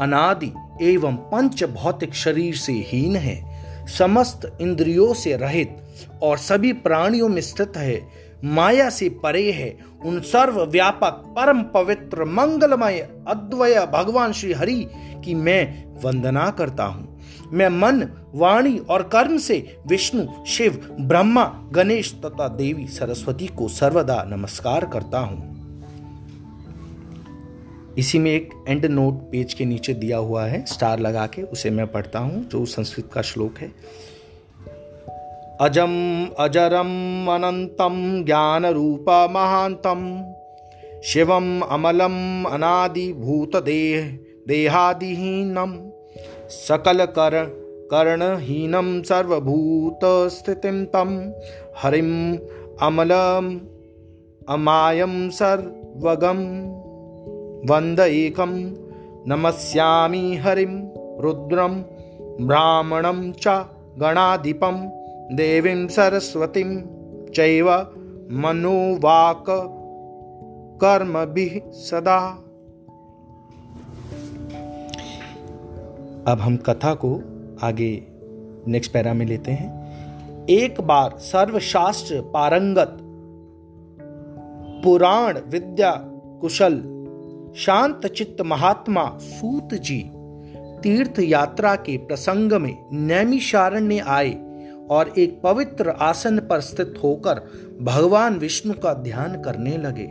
[0.00, 3.48] अनादि एवं पंच भौतिक शरीर से हीन है।
[3.86, 5.76] समस्त इंद्रियों से रहित
[6.22, 8.08] और सभी प्राणियों में स्थित है।
[8.44, 12.98] माया से परे है। उन सर्व व्यापक परम पवित्र, मंगलमय,
[13.28, 14.88] अद्वय भगवान श्री हरि
[15.24, 17.17] की मैं वंदना करता हूँ।
[17.52, 24.24] मैं मन, वाणी और कर्म से विष्णु, शिव, ब्रह्मा, गणेश तथा देवी सरस्वती को सर्वदा
[24.26, 25.58] नमस्कार करता हूँ।
[27.98, 31.70] इसी में एक एंड नोट पेज के नीचे दिया हुआ है स्टार लगा के, उसे
[31.70, 33.72] मैं पढ़ता हूँ, जो संस्कृत का श्लोक है।
[35.60, 40.24] अजम, अजरम, अनंतम ज्ञान रूप महांतम,
[41.04, 45.90] शिवम, अमलम अनादि भूत देह, देहादिहीनम
[46.50, 47.34] सकल कर
[47.90, 51.10] कर्णहीनम सर्वभूत स्थितिम तम
[51.76, 52.36] हरिम
[52.82, 53.60] अमलम
[54.48, 56.40] अमायम सर्वगम
[57.70, 58.54] वंद एकम
[59.26, 60.80] नमस्यामी हरिम
[61.20, 61.74] रुद्रम
[62.46, 63.48] ब्राह्मणं च
[64.00, 64.76] गणाधिपं।
[65.36, 66.80] देवीं सरस्वतीं
[67.34, 67.70] चैव
[68.32, 69.50] मनोवाक
[71.74, 72.20] सदा।
[76.28, 77.22] अब हम कथा को
[77.62, 78.06] आगे
[78.68, 82.98] नेक्स्ट पैरा में लेते हैं। एक बार सर्वशास्त्र पारंगत,
[84.84, 85.90] पुराण विद्या
[86.40, 86.76] कुशल,
[87.56, 90.10] शांत चित्त महात्मा सूत जी
[90.82, 94.34] तीर्थ यात्रा के प्रसंग में नैमिषारण्य आए
[94.90, 97.34] और एक पवित्र आसन पर स्थित होकर
[97.80, 100.08] भगवान विष्णु का ध्यान करने लगे।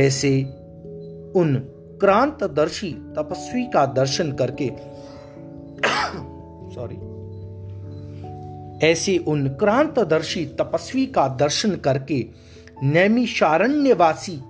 [0.00, 0.44] ऐसे
[1.36, 4.97] उन क्रांतदर्शी तपस्वी का दर्शन करके
[6.74, 6.96] सॉरी
[8.86, 12.26] ऐसे उन क्रांतदर्शी तपस्वी का दर्शन करके
[12.82, 14.40] नैमिषारण्यवासी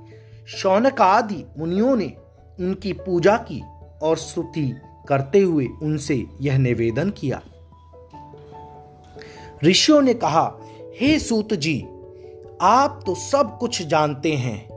[0.49, 2.13] शौनक आदि मुनियों ने
[2.61, 3.63] उनकी पूजा की
[4.03, 4.75] और स्तुति
[5.09, 7.41] करते हुए उनसे यह निवेदन किया।
[9.65, 10.59] ऋषियों ने कहा,
[11.01, 11.81] हे सूत जी,
[12.61, 14.69] आप तो सब कुछ जानते हैं,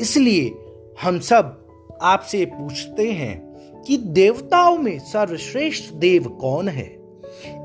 [0.00, 0.54] इसलिए
[1.02, 1.56] हम सब
[2.02, 3.49] आपसे पूछते हैं।
[3.86, 7.00] कि देवताओं में सर्वश्रेष्ठ देव कौन है?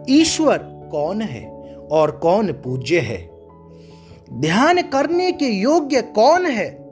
[0.09, 0.57] ईश्वर
[0.91, 1.51] कौन है
[1.91, 3.29] और कौन पूज्य है?
[4.33, 6.85] ध्यान करने के योग्य कौन है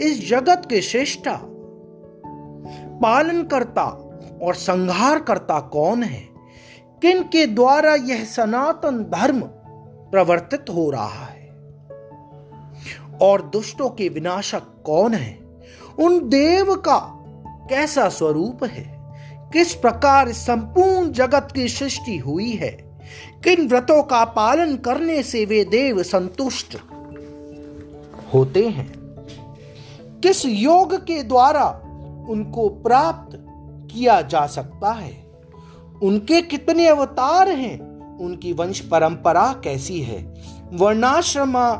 [0.00, 1.40] इस जगत के श्रेष्ठा?
[3.02, 3.84] पालन करता
[4.42, 6.28] और संहार करता कौन है?
[7.02, 9.40] किन के द्वारा यह सनातन धर्म
[10.10, 11.48] प्रवर्तित हो रहा है?
[13.22, 15.38] और दुष्टों के विनाशक कौन है?
[15.98, 17.23] उन देव का
[17.70, 19.04] कैसा स्वरूप है?
[19.52, 23.00] किस प्रकार संपूर्ण जगत की सृष्टि हुई है?
[23.44, 26.76] किन व्रतों का पालन करने से वे देव संतुष्ट
[28.34, 28.92] होते हैं?
[30.20, 31.68] किस योग के द्वारा
[32.28, 33.38] उनको प्राप्त
[33.94, 35.26] किया जा सकता है?
[36.02, 37.94] उनके कितने अवतार हैं?
[38.18, 40.34] उनकी वंश परंपरा कैसी है?
[40.72, 41.70] वर्णाश्रमा,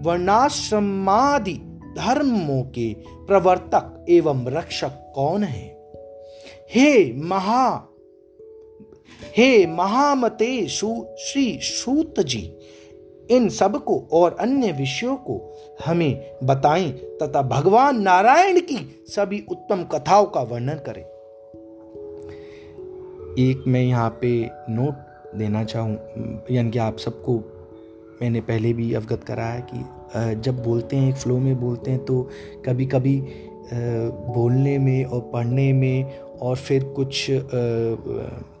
[0.00, 2.94] वर्णाश्रमादि धर्मों के
[3.26, 5.68] प्रवर्तक एवं रक्षक कौन है?
[6.74, 7.88] हे महा,
[9.36, 12.56] हे महामते श्री सूत जी,
[13.30, 20.26] इन सबको और अन्य विषयों को हमें बताएँ तथा भगवान नारायण की सभी उत्तम कथाओं
[20.26, 21.04] का वर्णन करें।
[23.38, 24.94] एक मैं यहाँ पे नोट
[25.36, 25.94] देना चाहूँ,
[26.50, 27.38] यानी कि आप सबको
[28.22, 29.84] मैंने पहले भी अवगत कराया कि
[30.16, 32.28] जब बोलते हैं, एक फ्लो में बोलते हैं तो
[32.66, 33.20] कभी कभी
[33.72, 37.26] बोलने में और पढ़ने में और फिर कुछ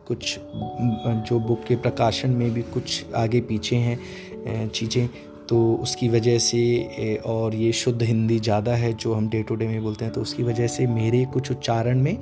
[0.08, 0.38] कुछ
[1.28, 5.08] जो बुक के प्रकाशन में भी कुछ आगे पीछे हैं चीज़ें
[5.48, 9.66] तो उसकी वजह से और ये शुद्ध हिंदी ज़्यादा है, जो हम डे टू डे
[9.68, 12.16] में बोलते हैं तो उसकी वजह से मेरे कुछ उच्चारण में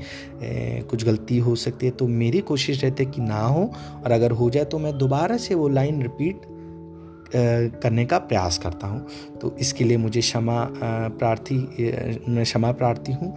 [0.90, 3.70] कुछ गलती हो सकती है तो मेरी कोशिश रहती है कि ना हो,
[4.04, 6.46] और अगर हो जाए तो मैं दोबारा से वो लाइन रिपीट
[7.34, 9.06] करने का प्रयास करता हूँ।
[9.40, 10.64] तो इसके लिए मुझे क्षमा
[11.18, 11.56] प्रार्थी
[12.28, 13.32] मैं क्षमा प्रार्थी हूँ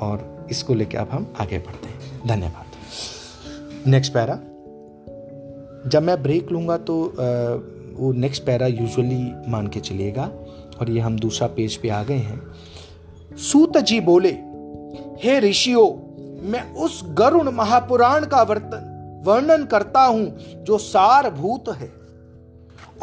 [0.00, 4.34] और इसको लेकर अब हम आगे बढ़ते हैं। धन्यवाद। Next para.
[5.86, 6.94] जब मैं ब्रेक लूँगा तो
[7.94, 10.30] वो नेक्स्ट पैरा यूजुअली मान के चलिएगा,
[10.80, 14.30] और ये हम दूसरा पेज पे आ गए हैं। सूत जी बोले,
[15.22, 15.86] हे ऋषियों,
[16.50, 21.90] मैं उस गरुण महापुराण का वर्तन, वर्णन करता हूँ जो सारभूत है।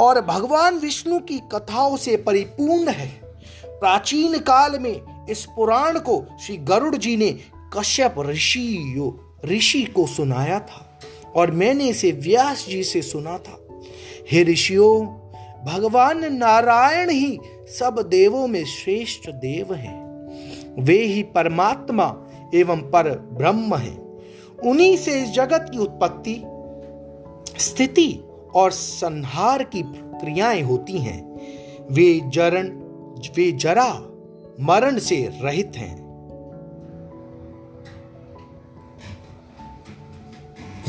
[0.02, 3.22] और भगवान विष्णु की कथाओं से परिपूर्ण है।
[3.66, 7.40] प्राचीन काल में इस पुराण को श्री गरुड़ जी ने
[7.78, 8.78] कश्यप ऋषि
[9.46, 11.00] ऋषि को सुनाया था
[11.36, 13.60] और मैंने इसे व्यास जी से सुना था।
[14.32, 15.06] हे ऋषियों,
[15.66, 17.40] भगवान नारायण ही
[17.80, 20.02] सब देवों में श्रेष्ठ देव हैं।
[20.84, 23.98] वे ही परमात्मा एवं पर ब्रह्म हैं।
[24.64, 26.44] उन्हीं से जगत की उत्पत्ति,
[27.64, 28.24] स्थिति
[28.56, 31.20] और संहार की क्रियाएँ होती हैं,
[31.92, 32.70] वे जरण,
[33.36, 33.92] वे जरा
[34.60, 36.00] मरण से रहित हैं।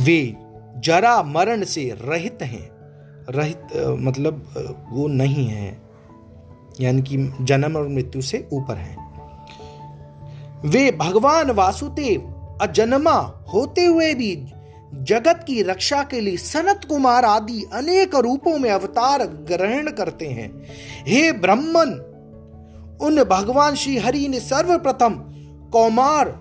[0.01, 0.37] वे
[0.79, 2.69] जरा मरण से रहित हैं,
[3.31, 3.69] रहित
[4.01, 4.45] मतलब
[4.91, 5.71] वो नहीं है,
[6.81, 8.97] यानी कि जन्म और मृत्यु से ऊपर है।
[10.65, 12.29] वे भगवान वासुदेव
[12.63, 13.15] अजन्मा
[13.55, 14.35] होते हुए भी
[14.95, 20.63] जगत की रक्षा के लिए सनत कुमार आदि अनेक रूपों में अवतार ग्रहण करते हैं।
[21.07, 21.93] हे ब्रह्मन,
[23.03, 25.15] उन भगवान श्री हरि ने सर्वप्रथम
[25.73, 26.35] कौमार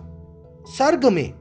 [0.78, 1.34] सर्ग में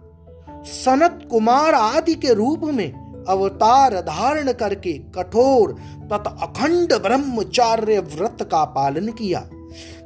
[0.65, 5.73] सनत कुमार आदि के रूप में अवतार धारण करके कठोर
[6.13, 9.41] तथा अखंड ब्रह्मचार्य व्रत का पालन किया।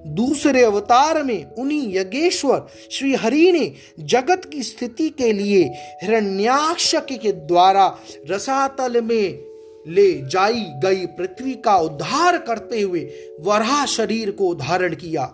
[0.06, 5.62] दूसरे अवतार में उन्हीं यज्ञेश्वर श्री हरि ने जगत की स्थिति के लिए
[6.02, 7.98] हिरण्याक्ष के द्वारा
[8.30, 9.44] रसातल में
[9.88, 15.24] ले जाई गई पृथ्वी का उद्धार करते हुए वराह शरीर को धारण किया।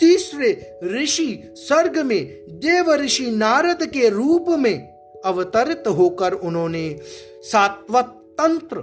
[0.00, 4.88] तीसरे ऋषि सर्ग में देव ऋषि नारद के रूप में
[5.24, 7.00] अवतरित होकर उन्होंने
[7.42, 8.04] सात्वत
[8.40, 8.76] तंत्र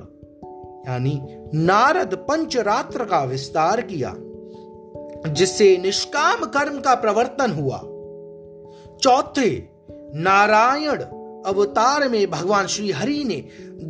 [0.87, 1.19] यानी
[1.55, 4.15] नारद पंचरात्र का विस्तार किया।
[5.27, 7.77] जिससे निष्काम कर्म का प्रवर्तन हुआ।
[9.01, 9.49] चौथे,
[10.15, 11.03] नारायण
[11.45, 13.35] अवतार में भगवान श्री हरि ने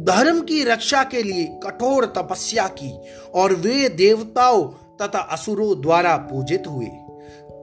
[0.03, 2.99] धर्म की रक्षा के लिए कठोर तपस्या की
[3.33, 4.63] और वे देवताओं
[5.01, 6.87] तथा असुरों द्वारा पूजित हुए।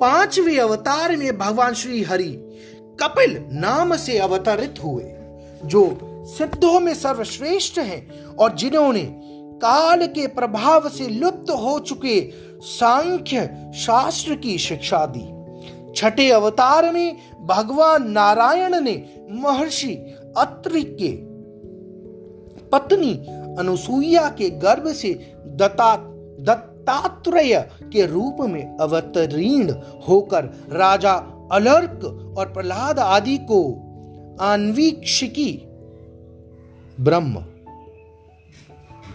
[0.01, 2.57] पांचवे अवतार में भगवान श्री हरि
[3.03, 5.05] कपिल नाम से अवतरित हुए,
[5.65, 9.21] जो सिद्धों में सर्वश्रेष्ठ हैं और जिन्होंने
[9.63, 12.21] काल के प्रभाव से लुप्त हो चुके
[12.61, 15.41] सांख्य शास्त्र की शिक्षा दी।
[15.97, 19.95] छठे अवतार में भगवान नारायण ने महर्षि
[20.37, 21.13] अत्रि के
[22.69, 23.13] पत्नी
[23.59, 25.97] अनुसुईया के गर्भ से दत्ता
[26.41, 29.71] दत्तात्रेय के रूप में अवतरीण
[30.09, 31.13] होकर राजा
[31.53, 32.05] अलर्क
[32.39, 33.63] और प्रहलाद आदि को
[34.41, 35.53] आन्वीक्षिकी
[37.01, 37.45] ब्रह्म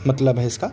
[0.07, 0.71] मतलब है इसका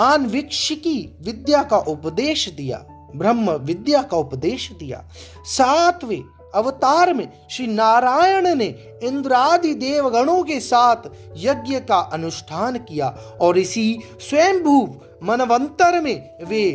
[0.00, 2.84] आन्वीक्षिकी विद्या का उपदेश दिया,
[3.16, 5.04] ब्रह्म विद्या का उपदेश दिया।
[5.44, 6.22] सातवें
[6.54, 8.66] अवतार में श्री नारायण ने
[9.02, 13.08] इंद्रादि देवगणों के साथ यज्ञ का अनुष्ठान किया
[13.40, 16.66] और इसी स्वयंभू मनवंतर में वे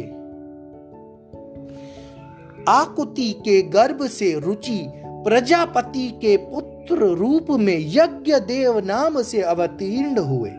[2.70, 10.18] आकुति के गर्भ से रुचि, प्रजापति के पुत्र रूप में यज्ञ देव नाम से अवतीर्ण
[10.18, 10.52] हुए।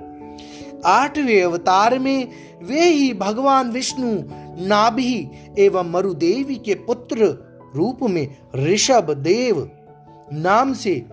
[0.85, 2.29] आठवें अवतार में
[2.63, 4.13] वे ही भगवान विष्णु,
[4.67, 7.27] नाभि एवं मरुदेवी के पुत्र
[7.75, 9.71] रूप में ऋषभ देव
[10.33, 11.07] नाम से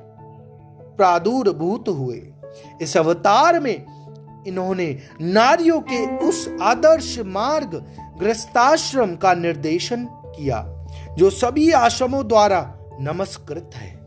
[0.97, 2.21] प्रादुर्भूत हुए।
[2.81, 3.85] इस अवतार में
[4.47, 7.75] इन्होंने नारियों के उस आदर्श मार्ग
[8.19, 12.61] ग्रस्ताश्रम का निर्देशन किया, जो सभी आश्रमों द्वारा
[13.01, 13.97] नमस्कृत है।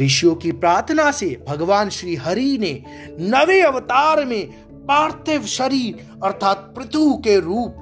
[0.00, 2.82] ऋषियों की प्रार्थना से भगवान श्री हरि ने
[3.20, 7.74] नवे अवतार में पार्थिव शरीर, अर्थात पृथु के रूप,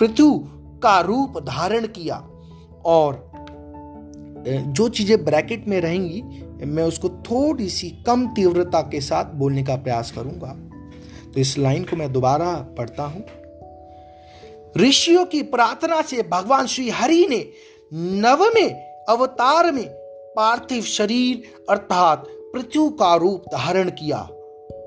[0.00, 0.38] पृथु
[0.82, 2.16] का रूप धारण किया।
[2.84, 3.32] और
[4.48, 6.22] जो चीज़ें ब्रैकेट में रहेंगी,
[6.66, 10.56] मैं उसको थोड़ी सी कम तीव्रता के साथ बोलने का प्रयास करूँगा।
[11.32, 13.24] तो इस लाइन को मैं दोबारा पढ़ता हूँ।
[14.76, 17.48] ऋषियों की प्रार्थना से भगवान श्री हरि ने
[17.94, 18.68] नवमे
[19.08, 19.86] अवतार में
[20.36, 24.28] पार्थिव शरीर, अर्थात पृथ्वी का रूप धारण किया।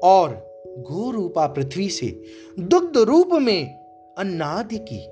[0.04, 0.45] और
[0.78, 2.24] घो रूपा पृथ्वी से
[2.60, 3.80] दुग्ध रूप में
[4.18, 5.08] अन्नादि की।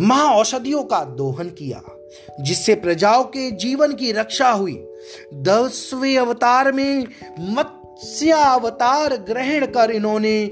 [0.00, 1.82] महाऔषधियों का दोहन किया,
[2.40, 4.84] जिससे प्रजाओं के जीवन की रक्षा हुई।
[5.34, 7.06] दसवें अवतार में
[7.40, 10.46] मत्स्य अवतार ग्रहण कर इन्होंने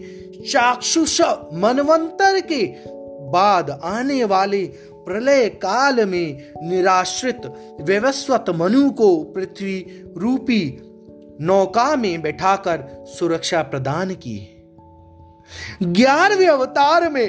[0.50, 1.20] चाक्षुष
[1.52, 2.74] मनवंतर के
[3.30, 7.40] बाद आने वाले प्रलय काल में निराश्रित
[7.80, 10.85] व्यवस्वत मनु को पृथ्वी रूपी
[11.40, 14.38] नौका में बैठाकर सुरक्षा प्रदान की।
[15.82, 17.26] ग्यारहवें अवतार में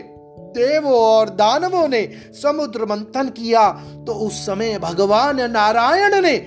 [0.56, 2.02] देवों और दानवों ने
[2.42, 3.70] समुद्र मंथन किया
[4.08, 6.38] तो उस समय भगवान नारायण ने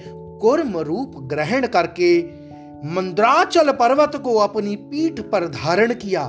[0.41, 2.21] कुर्म रूप ग्रहण करके
[2.87, 6.27] मंद्राचल पर्वत को अपनी पीठ पर धारण किया।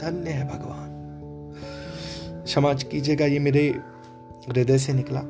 [0.00, 3.66] धन्य है भगवान। क्षमा कीजिएगा, ये मेरे
[4.48, 5.20] हृदय से निकला।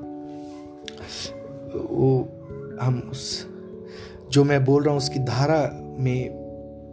[1.91, 2.29] वो
[2.81, 3.54] हम उस
[4.35, 5.61] जो मैं बोल रहा हूँ, उसकी धारा
[5.99, 6.43] में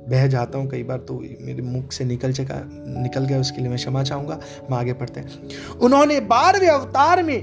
[0.09, 2.61] बह जाता हूँ कई बार तो मेरे मुख से निकल चका,
[3.01, 7.39] निकल गया, उसके लिए मैं क्षमा चाहूँगा। हम आगे पढ़ते हैं। उन्होंने बारहवें अवतार में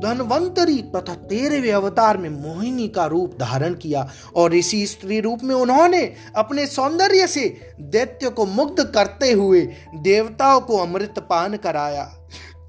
[0.00, 5.54] धनवंतरी तथा तेरहवें अवतार में मोहिनी का रूप धारण किया और इसी स्त्री रूप में
[5.54, 6.02] उन्होंने
[6.36, 7.44] अपने सौंदर्य से
[7.80, 9.60] दैत्य को मुग्ध करते हुए
[10.02, 12.04] देवताओं को अमृत पान कराया।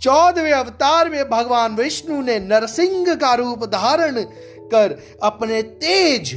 [0.01, 4.21] चौदहवें अवतार में भगवान विष्णु ने नरसिंह का रूप धारण
[4.71, 6.33] कर अपने तेज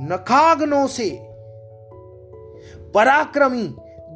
[0.00, 1.10] नखाग्नों से।
[2.94, 3.66] पराक्रमी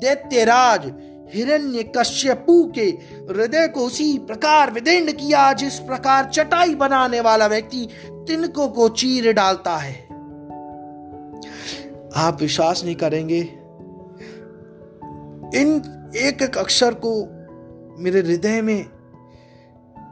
[0.01, 0.93] दैत्यराज
[1.35, 2.85] हिरण्य कश्यपु के
[3.31, 7.89] हृदय को उसी प्रकार विदीर्ण किया जिस प्रकार चटाई बनाने वाला व्यक्ति
[8.29, 9.95] तिनको को चीर डालता है।
[12.17, 13.41] आप विश्वास नहीं करेंगे,
[15.61, 15.69] इन
[16.17, 17.13] एक एक अक्षर को
[18.03, 18.79] मेरे हृदय में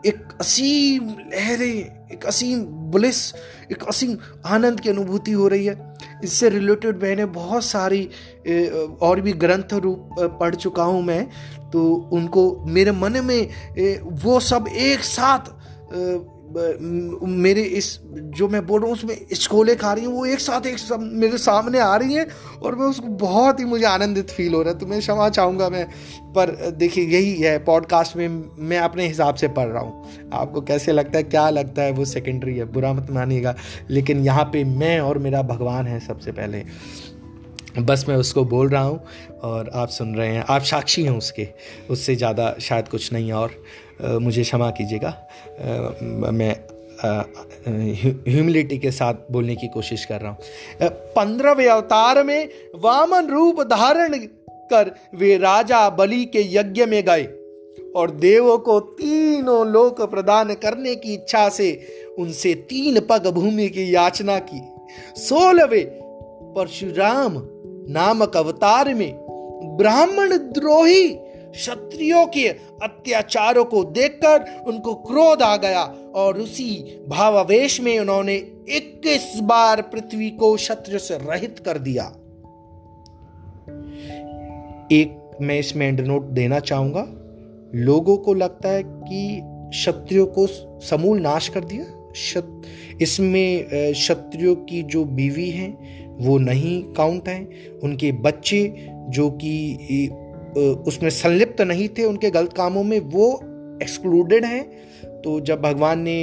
[0.07, 3.19] एक असीम लहरें एक असीम ब्लिस
[3.73, 4.17] एक असीम
[4.47, 5.77] आनंद की अनुभूति हो रही है।
[6.25, 8.05] इससे रिलेटेड मैंने बहुत सारी
[9.03, 11.25] और भी ग्रंथ रूप पढ़ चुका हूँ मैं।
[11.71, 15.51] तो उनको मेरे मन में वो सब एक साथ
[16.49, 20.67] मेरे इस, जो मैं बोल रहा हूँ, उसमें स्कोले खा रही हूँ, वो एक साथ,
[20.67, 22.27] एक सब मेरे सामने आ रही हैं
[22.63, 25.69] और मैं उसको बहुत ही, मुझे आनंदित फील हो रहा है। तो मैं क्षमा चाहूँगा
[25.69, 25.85] मैं,
[26.33, 30.93] पर देखिए, यही है पॉडकास्ट में मैं अपने हिसाब से पढ़ रहा हूँ। आपको कैसे
[30.93, 33.55] लगता है, क्या लगता है, वो सेकेंडरी है, बुरा मत मानिएगा।
[33.91, 36.65] लेकिन यहाँ पर मैं और मेरा भगवान है सबसे पहले।
[37.79, 39.01] बस मैं उसको बोल रहा हूँ
[39.43, 41.47] और आप सुन रहे हैं, आप साक्षी हैं उसके,
[41.91, 43.51] उससे ज़्यादा शायद कुछ नहीं और।
[44.03, 45.15] मुझे क्षमा कीजिएगा।
[46.33, 46.55] मैं
[48.29, 50.39] ह्यूमिलिटी के साथ बोलने की कोशिश कर रहा हूँ।
[51.17, 54.19] पंद्रहवें अवतार में वामन रूप धारण
[54.73, 57.25] कर वे राजा बलि के यज्ञ में गए
[57.97, 61.71] और देवों को तीनों लोक प्रदान करने की इच्छा से
[62.19, 64.61] उनसे तीन पग भूमि की याचना की।
[65.21, 65.87] सोलहवें
[66.55, 67.43] परशुराम
[67.91, 69.13] नामक अवतार में
[69.77, 71.09] ब्राह्मण द्रोही
[71.59, 72.49] क्षत्रियों के
[72.83, 75.83] अत्याचारों को देखकर उनको क्रोध आ गया
[76.15, 78.37] और उसी भावावेश में उन्होंने
[78.71, 82.05] 21 बार पृथ्वी को क्षत्रिय से रहित कर दिया।
[84.93, 87.05] एक मैं इसमें एंड नोट देना चाहूँगा।
[87.75, 90.47] लोगों को लगता है कि क्षत्रियो को
[90.81, 91.85] समूल नाश कर दिया।
[93.03, 95.71] इसमें क्षत्रियो की जो बीवी हैं,
[96.19, 99.49] वो नहीं काउंट हैं। उनके बच्चे, जो कि
[100.57, 103.41] उसमें संलिप्त नहीं थे उनके गलत कामों में, वो
[103.83, 104.63] एक्सक्लूडेड हैं।
[105.23, 106.19] तो जब भगवान ने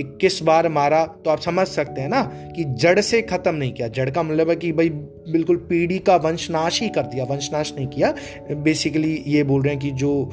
[0.00, 2.22] 21 बार मारा तो आप समझ सकते हैं ना
[2.56, 6.16] कि जड़ से खत्म नहीं किया। जड़ का मतलब है कि भाई बिल्कुल पीढ़ी का
[6.18, 8.14] वंशनाश ही कर दिया, वंशनाश नहीं किया।
[8.52, 10.30] बेसिकली ये बोल रहे हैं कि जो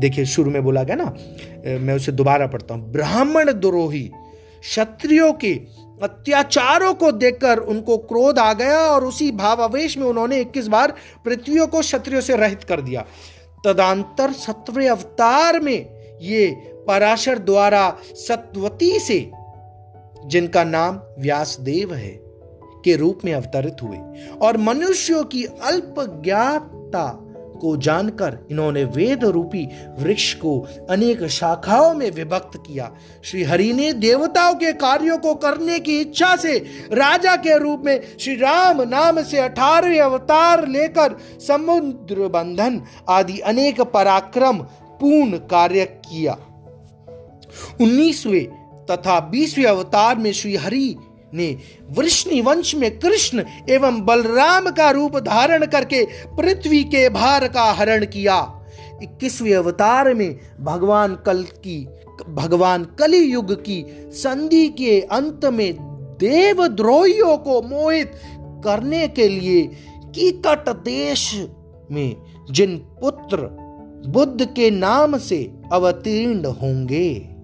[0.00, 1.14] देखिए शुरू में बोला गया ना
[1.78, 4.02] मैं उसे दोबारा पढ़ता हूँ। ब्राह्मण द्रोही,
[4.62, 5.52] क्षत्रियो के
[6.02, 10.94] अत्याचारों को देखकर उनको क्रोध आ गया और उसी भावावेश में उन्होंने 21 बार
[11.24, 13.04] पृथ्वी को क्षत्रियो से रहित कर दिया।
[13.64, 16.50] तदांतर सत्व अवतार में ये
[16.86, 19.30] पराशर द्वारा सत्वती से,
[20.24, 22.20] जिनका नाम व्यासदेव है,
[22.84, 25.94] के रूप में अवतरित हुए। और मनुष्यों की अल्प
[26.24, 27.27] ज्ञाता
[27.60, 29.64] को जानकर इन्होंने वेद रूपी
[29.98, 30.58] वृक्ष को
[30.90, 32.90] अनेक शाखाओं में विभक्त किया।
[33.24, 36.58] श्री हरि ने देवताओं के कार्यों को करने की इच्छा से
[36.92, 43.80] राजा के रूप में श्री राम नाम से अठारह अवतार लेकर समुद्र बंधन आदि अनेक
[43.94, 44.58] पराक्रम
[45.00, 46.36] पूर्ण कार्य किया।
[47.80, 48.40] उन्नीसवे
[48.90, 50.96] तथा बीसवें अवतार में श्री हरि
[51.34, 51.56] ने
[51.90, 56.04] वृष्णि वंश में कृष्ण एवं बलराम का रूप धारण करके
[56.36, 58.38] पृथ्वी के भार का हरण किया।
[59.02, 61.86] इक्कीसवें अवतार में भगवान कल की,
[62.28, 65.76] भगवान कली युग की संधि के अंत में
[66.20, 68.12] देवद्रोहियों को मोहित
[68.64, 69.62] करने के लिए
[70.14, 71.46] कीकट देश
[71.90, 72.16] में
[72.50, 73.36] जिन पुत्र
[74.06, 77.37] बुद्ध के नाम से अवतीर्ण होंगे।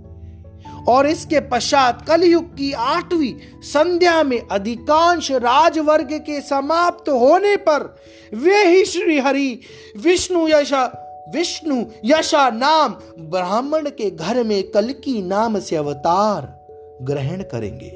[0.88, 7.96] और इसके पश्चात कलयुग की आठवीं संध्या में अधिकांश राजवर्ग के समाप्त होने पर
[8.34, 9.60] वे ही श्री हरि
[9.96, 11.00] विष्णु यशा
[11.34, 16.52] विष्णु यशा नाम ब्राह्मण के घर में कलकी नाम से अवतार
[17.02, 17.86] ग्रहण करेंगे।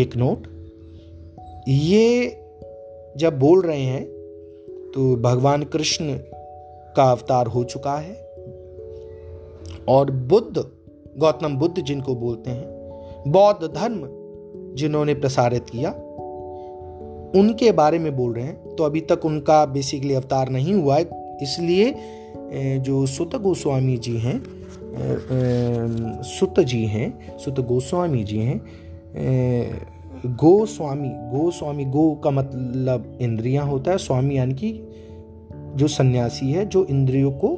[0.00, 0.46] एक नोट,
[1.68, 2.28] ये
[3.16, 4.04] जब बोल रहे हैं
[4.94, 6.18] तो भगवान कृष्ण
[6.96, 8.14] का अवतार हो चुका है
[9.88, 10.66] और बुद्ध
[11.16, 14.00] गौतम बुद्ध जिनको बोलते हैं, बौद्ध धर्म
[14.76, 15.90] जिन्होंने प्रसारित किया,
[17.34, 21.08] उनके बारे में बोल रहे हैं। तो अभी तक उनका बेसिकली अवतार नहीं हुआ है,
[21.42, 21.94] इसलिए
[22.80, 24.42] जो सुत गोस्वामी जी हैं
[26.22, 28.60] सुत जी हैं, सुत गोस्वामी जी हैं
[30.26, 34.72] गोस्वामी गोस्वामी गो का मतलब इंद्रियाँ होता है, स्वामी यानी कि
[35.76, 37.48] जो सन्यासी है, जो इंद्रियों को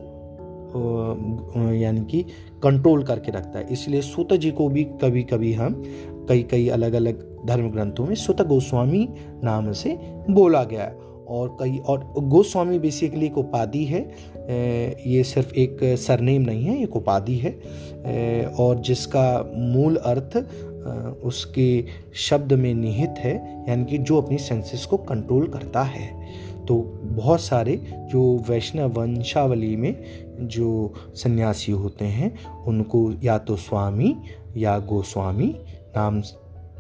[1.75, 2.25] यानी कि
[2.62, 5.83] कंट्रोल करके रखता है। इसलिए सुत जी को भी कभी कभी हम
[6.29, 9.09] कई कई अलग अलग धर्म ग्रंथों में सुत गोस्वामी
[9.45, 9.99] नाम से
[10.31, 14.01] बोला गया है। और कई और गोस्वामी बेसिकली एक उपाधि है।
[15.07, 17.51] ये सिर्फ़ एक सरनेम नहीं है, एक उपाधि है।
[18.59, 20.37] और जिसका मूल अर्थ
[21.25, 26.27] उसके शब्द में निहित है, यानी कि जो अपनी सेंसेस को कंट्रोल करता है।
[26.69, 27.77] तो बहुत सारे
[28.11, 29.93] जो वैष्णव वंशावली में
[30.41, 34.16] जो सन्यासी होते हैं, उनको या तो स्वामी
[34.57, 35.57] या गोस्वामी
[35.97, 36.20] नाम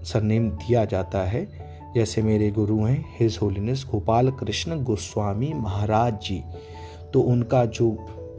[0.02, 1.48] सरनेम दिया जाता है।
[1.94, 6.42] जैसे मेरे गुरु हैं, हिज होलीनेस गोपाल कृष्ण गोस्वामी महाराज जी।
[7.12, 7.90] तो उनका जो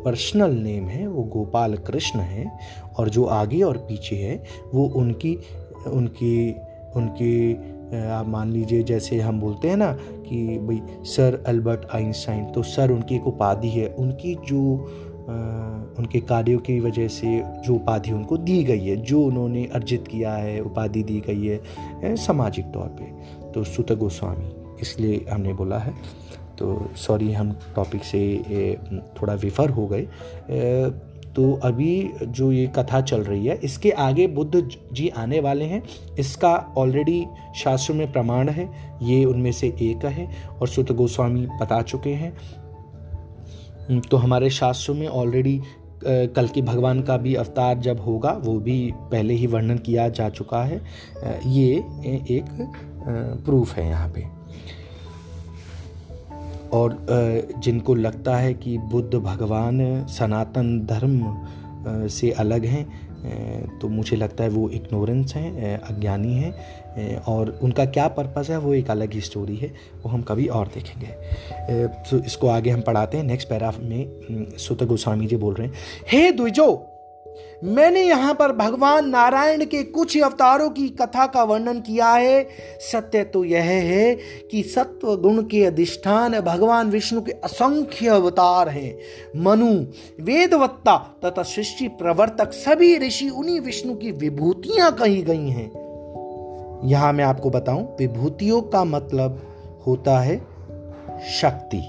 [0.06, 2.60] पर्सनल नेम है, वो गोपाल कृष्ण है,
[3.00, 4.44] और जो आगे और पीछे है,
[4.74, 5.40] वो उनकी
[5.88, 6.56] उनकी
[6.96, 7.54] उनकी
[8.08, 12.92] आप मान लीजिए, जैसे हम बोलते हैं ना कि, भाई, सर अल्बर्ट आइंस्टाइन तो सर
[12.92, 14.86] उनकी एक उपाधि है। उनकी जो
[15.30, 20.34] उनके कार्यों की वजह से जो उपाधि उनको दी गई है, जो उन्होंने अर्जित किया
[20.34, 24.52] है, उपाधि दी गई है सामाजिक तौर पे। तो सुत गोस्वामी,
[24.82, 25.94] इसलिए हमने बोला है।
[26.58, 28.78] तो सॉरी, हम टॉपिक से
[29.22, 30.08] थोड़ा विफर हो गए।
[31.36, 35.82] तो अभी जो ये कथा चल रही है, इसके आगे बुद्ध जी आने वाले हैं।
[36.20, 37.26] इसका ऑलरेडी
[37.56, 38.70] शास्त्र में प्रमाण है,
[39.04, 40.28] ये उनमें से एक है,
[40.62, 42.36] और सुत गोस्वामी बता चुके हैं।
[43.90, 45.62] तो हमारे शास्त्रों में ऑलरेडी
[46.06, 50.30] कल के भगवान का भी अवतार जब होगा, वो भी पहले ही वर्णन किया जा
[50.30, 50.82] चुका है।
[51.48, 51.76] ये
[52.32, 52.46] एक
[53.46, 54.26] प्रूफ है यहाँ पे।
[56.74, 56.98] और
[57.58, 62.86] जिनको लगता है कि बुद्ध भगवान सनातन धर्म से अलग हैं
[63.80, 66.54] तो मुझे लगता है वो इग्नोरेंस हैं अज्ञानी हैं।
[67.28, 69.74] और उनका क्या पर्पज़ है, वो एक अलग ही स्टोरी है,
[70.04, 74.84] वो हम कभी और देखेंगे। तो इसको आगे हम पढ़ाते हैं नेक्स्ट पैराफ में सुत
[74.84, 75.74] गोस्वामी जी बोल रहे हैं,
[76.12, 76.94] हे द्विजो,
[77.64, 82.48] मैंने यहाँ पर भगवान नारायण के कुछ अवतारों की कथा का वर्णन किया है।
[82.82, 84.16] सत्य तो यह है
[84.52, 88.98] कि सत्व गुण के अधिष्ठान भगवान विष्णु के असंख्य अवतार हैं।
[89.36, 89.74] मनु,
[90.24, 95.87] वेदवत्ता तथा सृष्टि प्रवर्तक सभी ऋषि उन्हीं विष्णु की विभूतियाँ कही गई हैं।
[96.84, 99.42] यहाँ मैं आपको बताऊँ, विभूतियों का मतलब
[99.88, 100.38] होता है
[101.32, 101.82] शक्ति।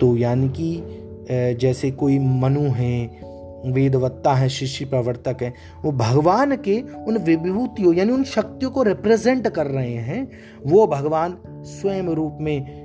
[0.00, 3.22] तो यानी कि जैसे कोई मनु है,
[3.66, 5.52] वेदवत्ता है, शिष्य प्रवर्तक है,
[5.84, 10.28] वो भगवान के उन विभूतियों, यानी उन शक्तियों को रिप्रेजेंट कर रहे हैं,
[10.66, 12.82] वो भगवान स्वयं रूप में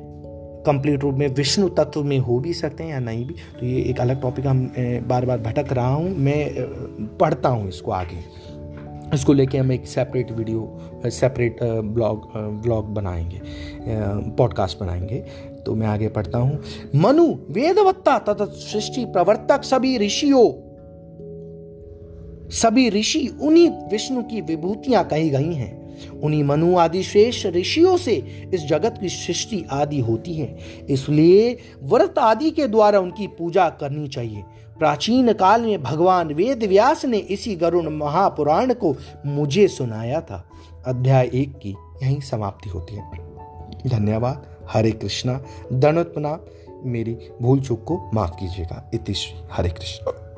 [0.65, 3.81] कंप्लीट रूप में, विष्णु तत्व में हो भी सकते हैं या नहीं भी। तो ये
[3.81, 4.71] एक अलग टॉपिक हम
[5.07, 8.23] बार बार भटक रहा हूँ, मैं पढ़ता हूँ इसको आगे।
[9.13, 12.27] इसको लेके हम एक separate video separate blog
[12.63, 13.41] blog बनाएँगे
[14.37, 15.17] पॉडकास्ट बनाएँगे।
[15.65, 16.59] तो मैं आगे पढ़ता हूँ।
[16.95, 20.51] मनु, वेदवत्ता तथा सृष्टि प्रवर्तक सभी ऋषियों,
[22.51, 25.77] सभी ऋषि उन्हीं विष्णु की विभूतियाँ कही गई हैं।
[26.21, 28.13] उन्हीं मनु आदि श्रेष्ठ ऋषियों से
[28.53, 30.57] इस जगत की सृष्टि आदि होती है।
[30.89, 34.43] इसलिए व्रत आदि के द्वारा उनकी पूजा करनी चाहिए।
[34.79, 40.49] प्राचीन काल में भगवान वेद व्यास ने इसी गरुण महापुराण को मुझे सुनाया था।
[40.87, 43.11] अध्याय एक की यही समाप्ति होती है।
[43.87, 45.41] धन्यवाद। हरे कृष्णा।
[45.73, 46.47] दंडवत
[46.83, 50.28] मेरी भूल चूक को माफ़ कीजिएगा। इतिश्री हरे कृष्ण।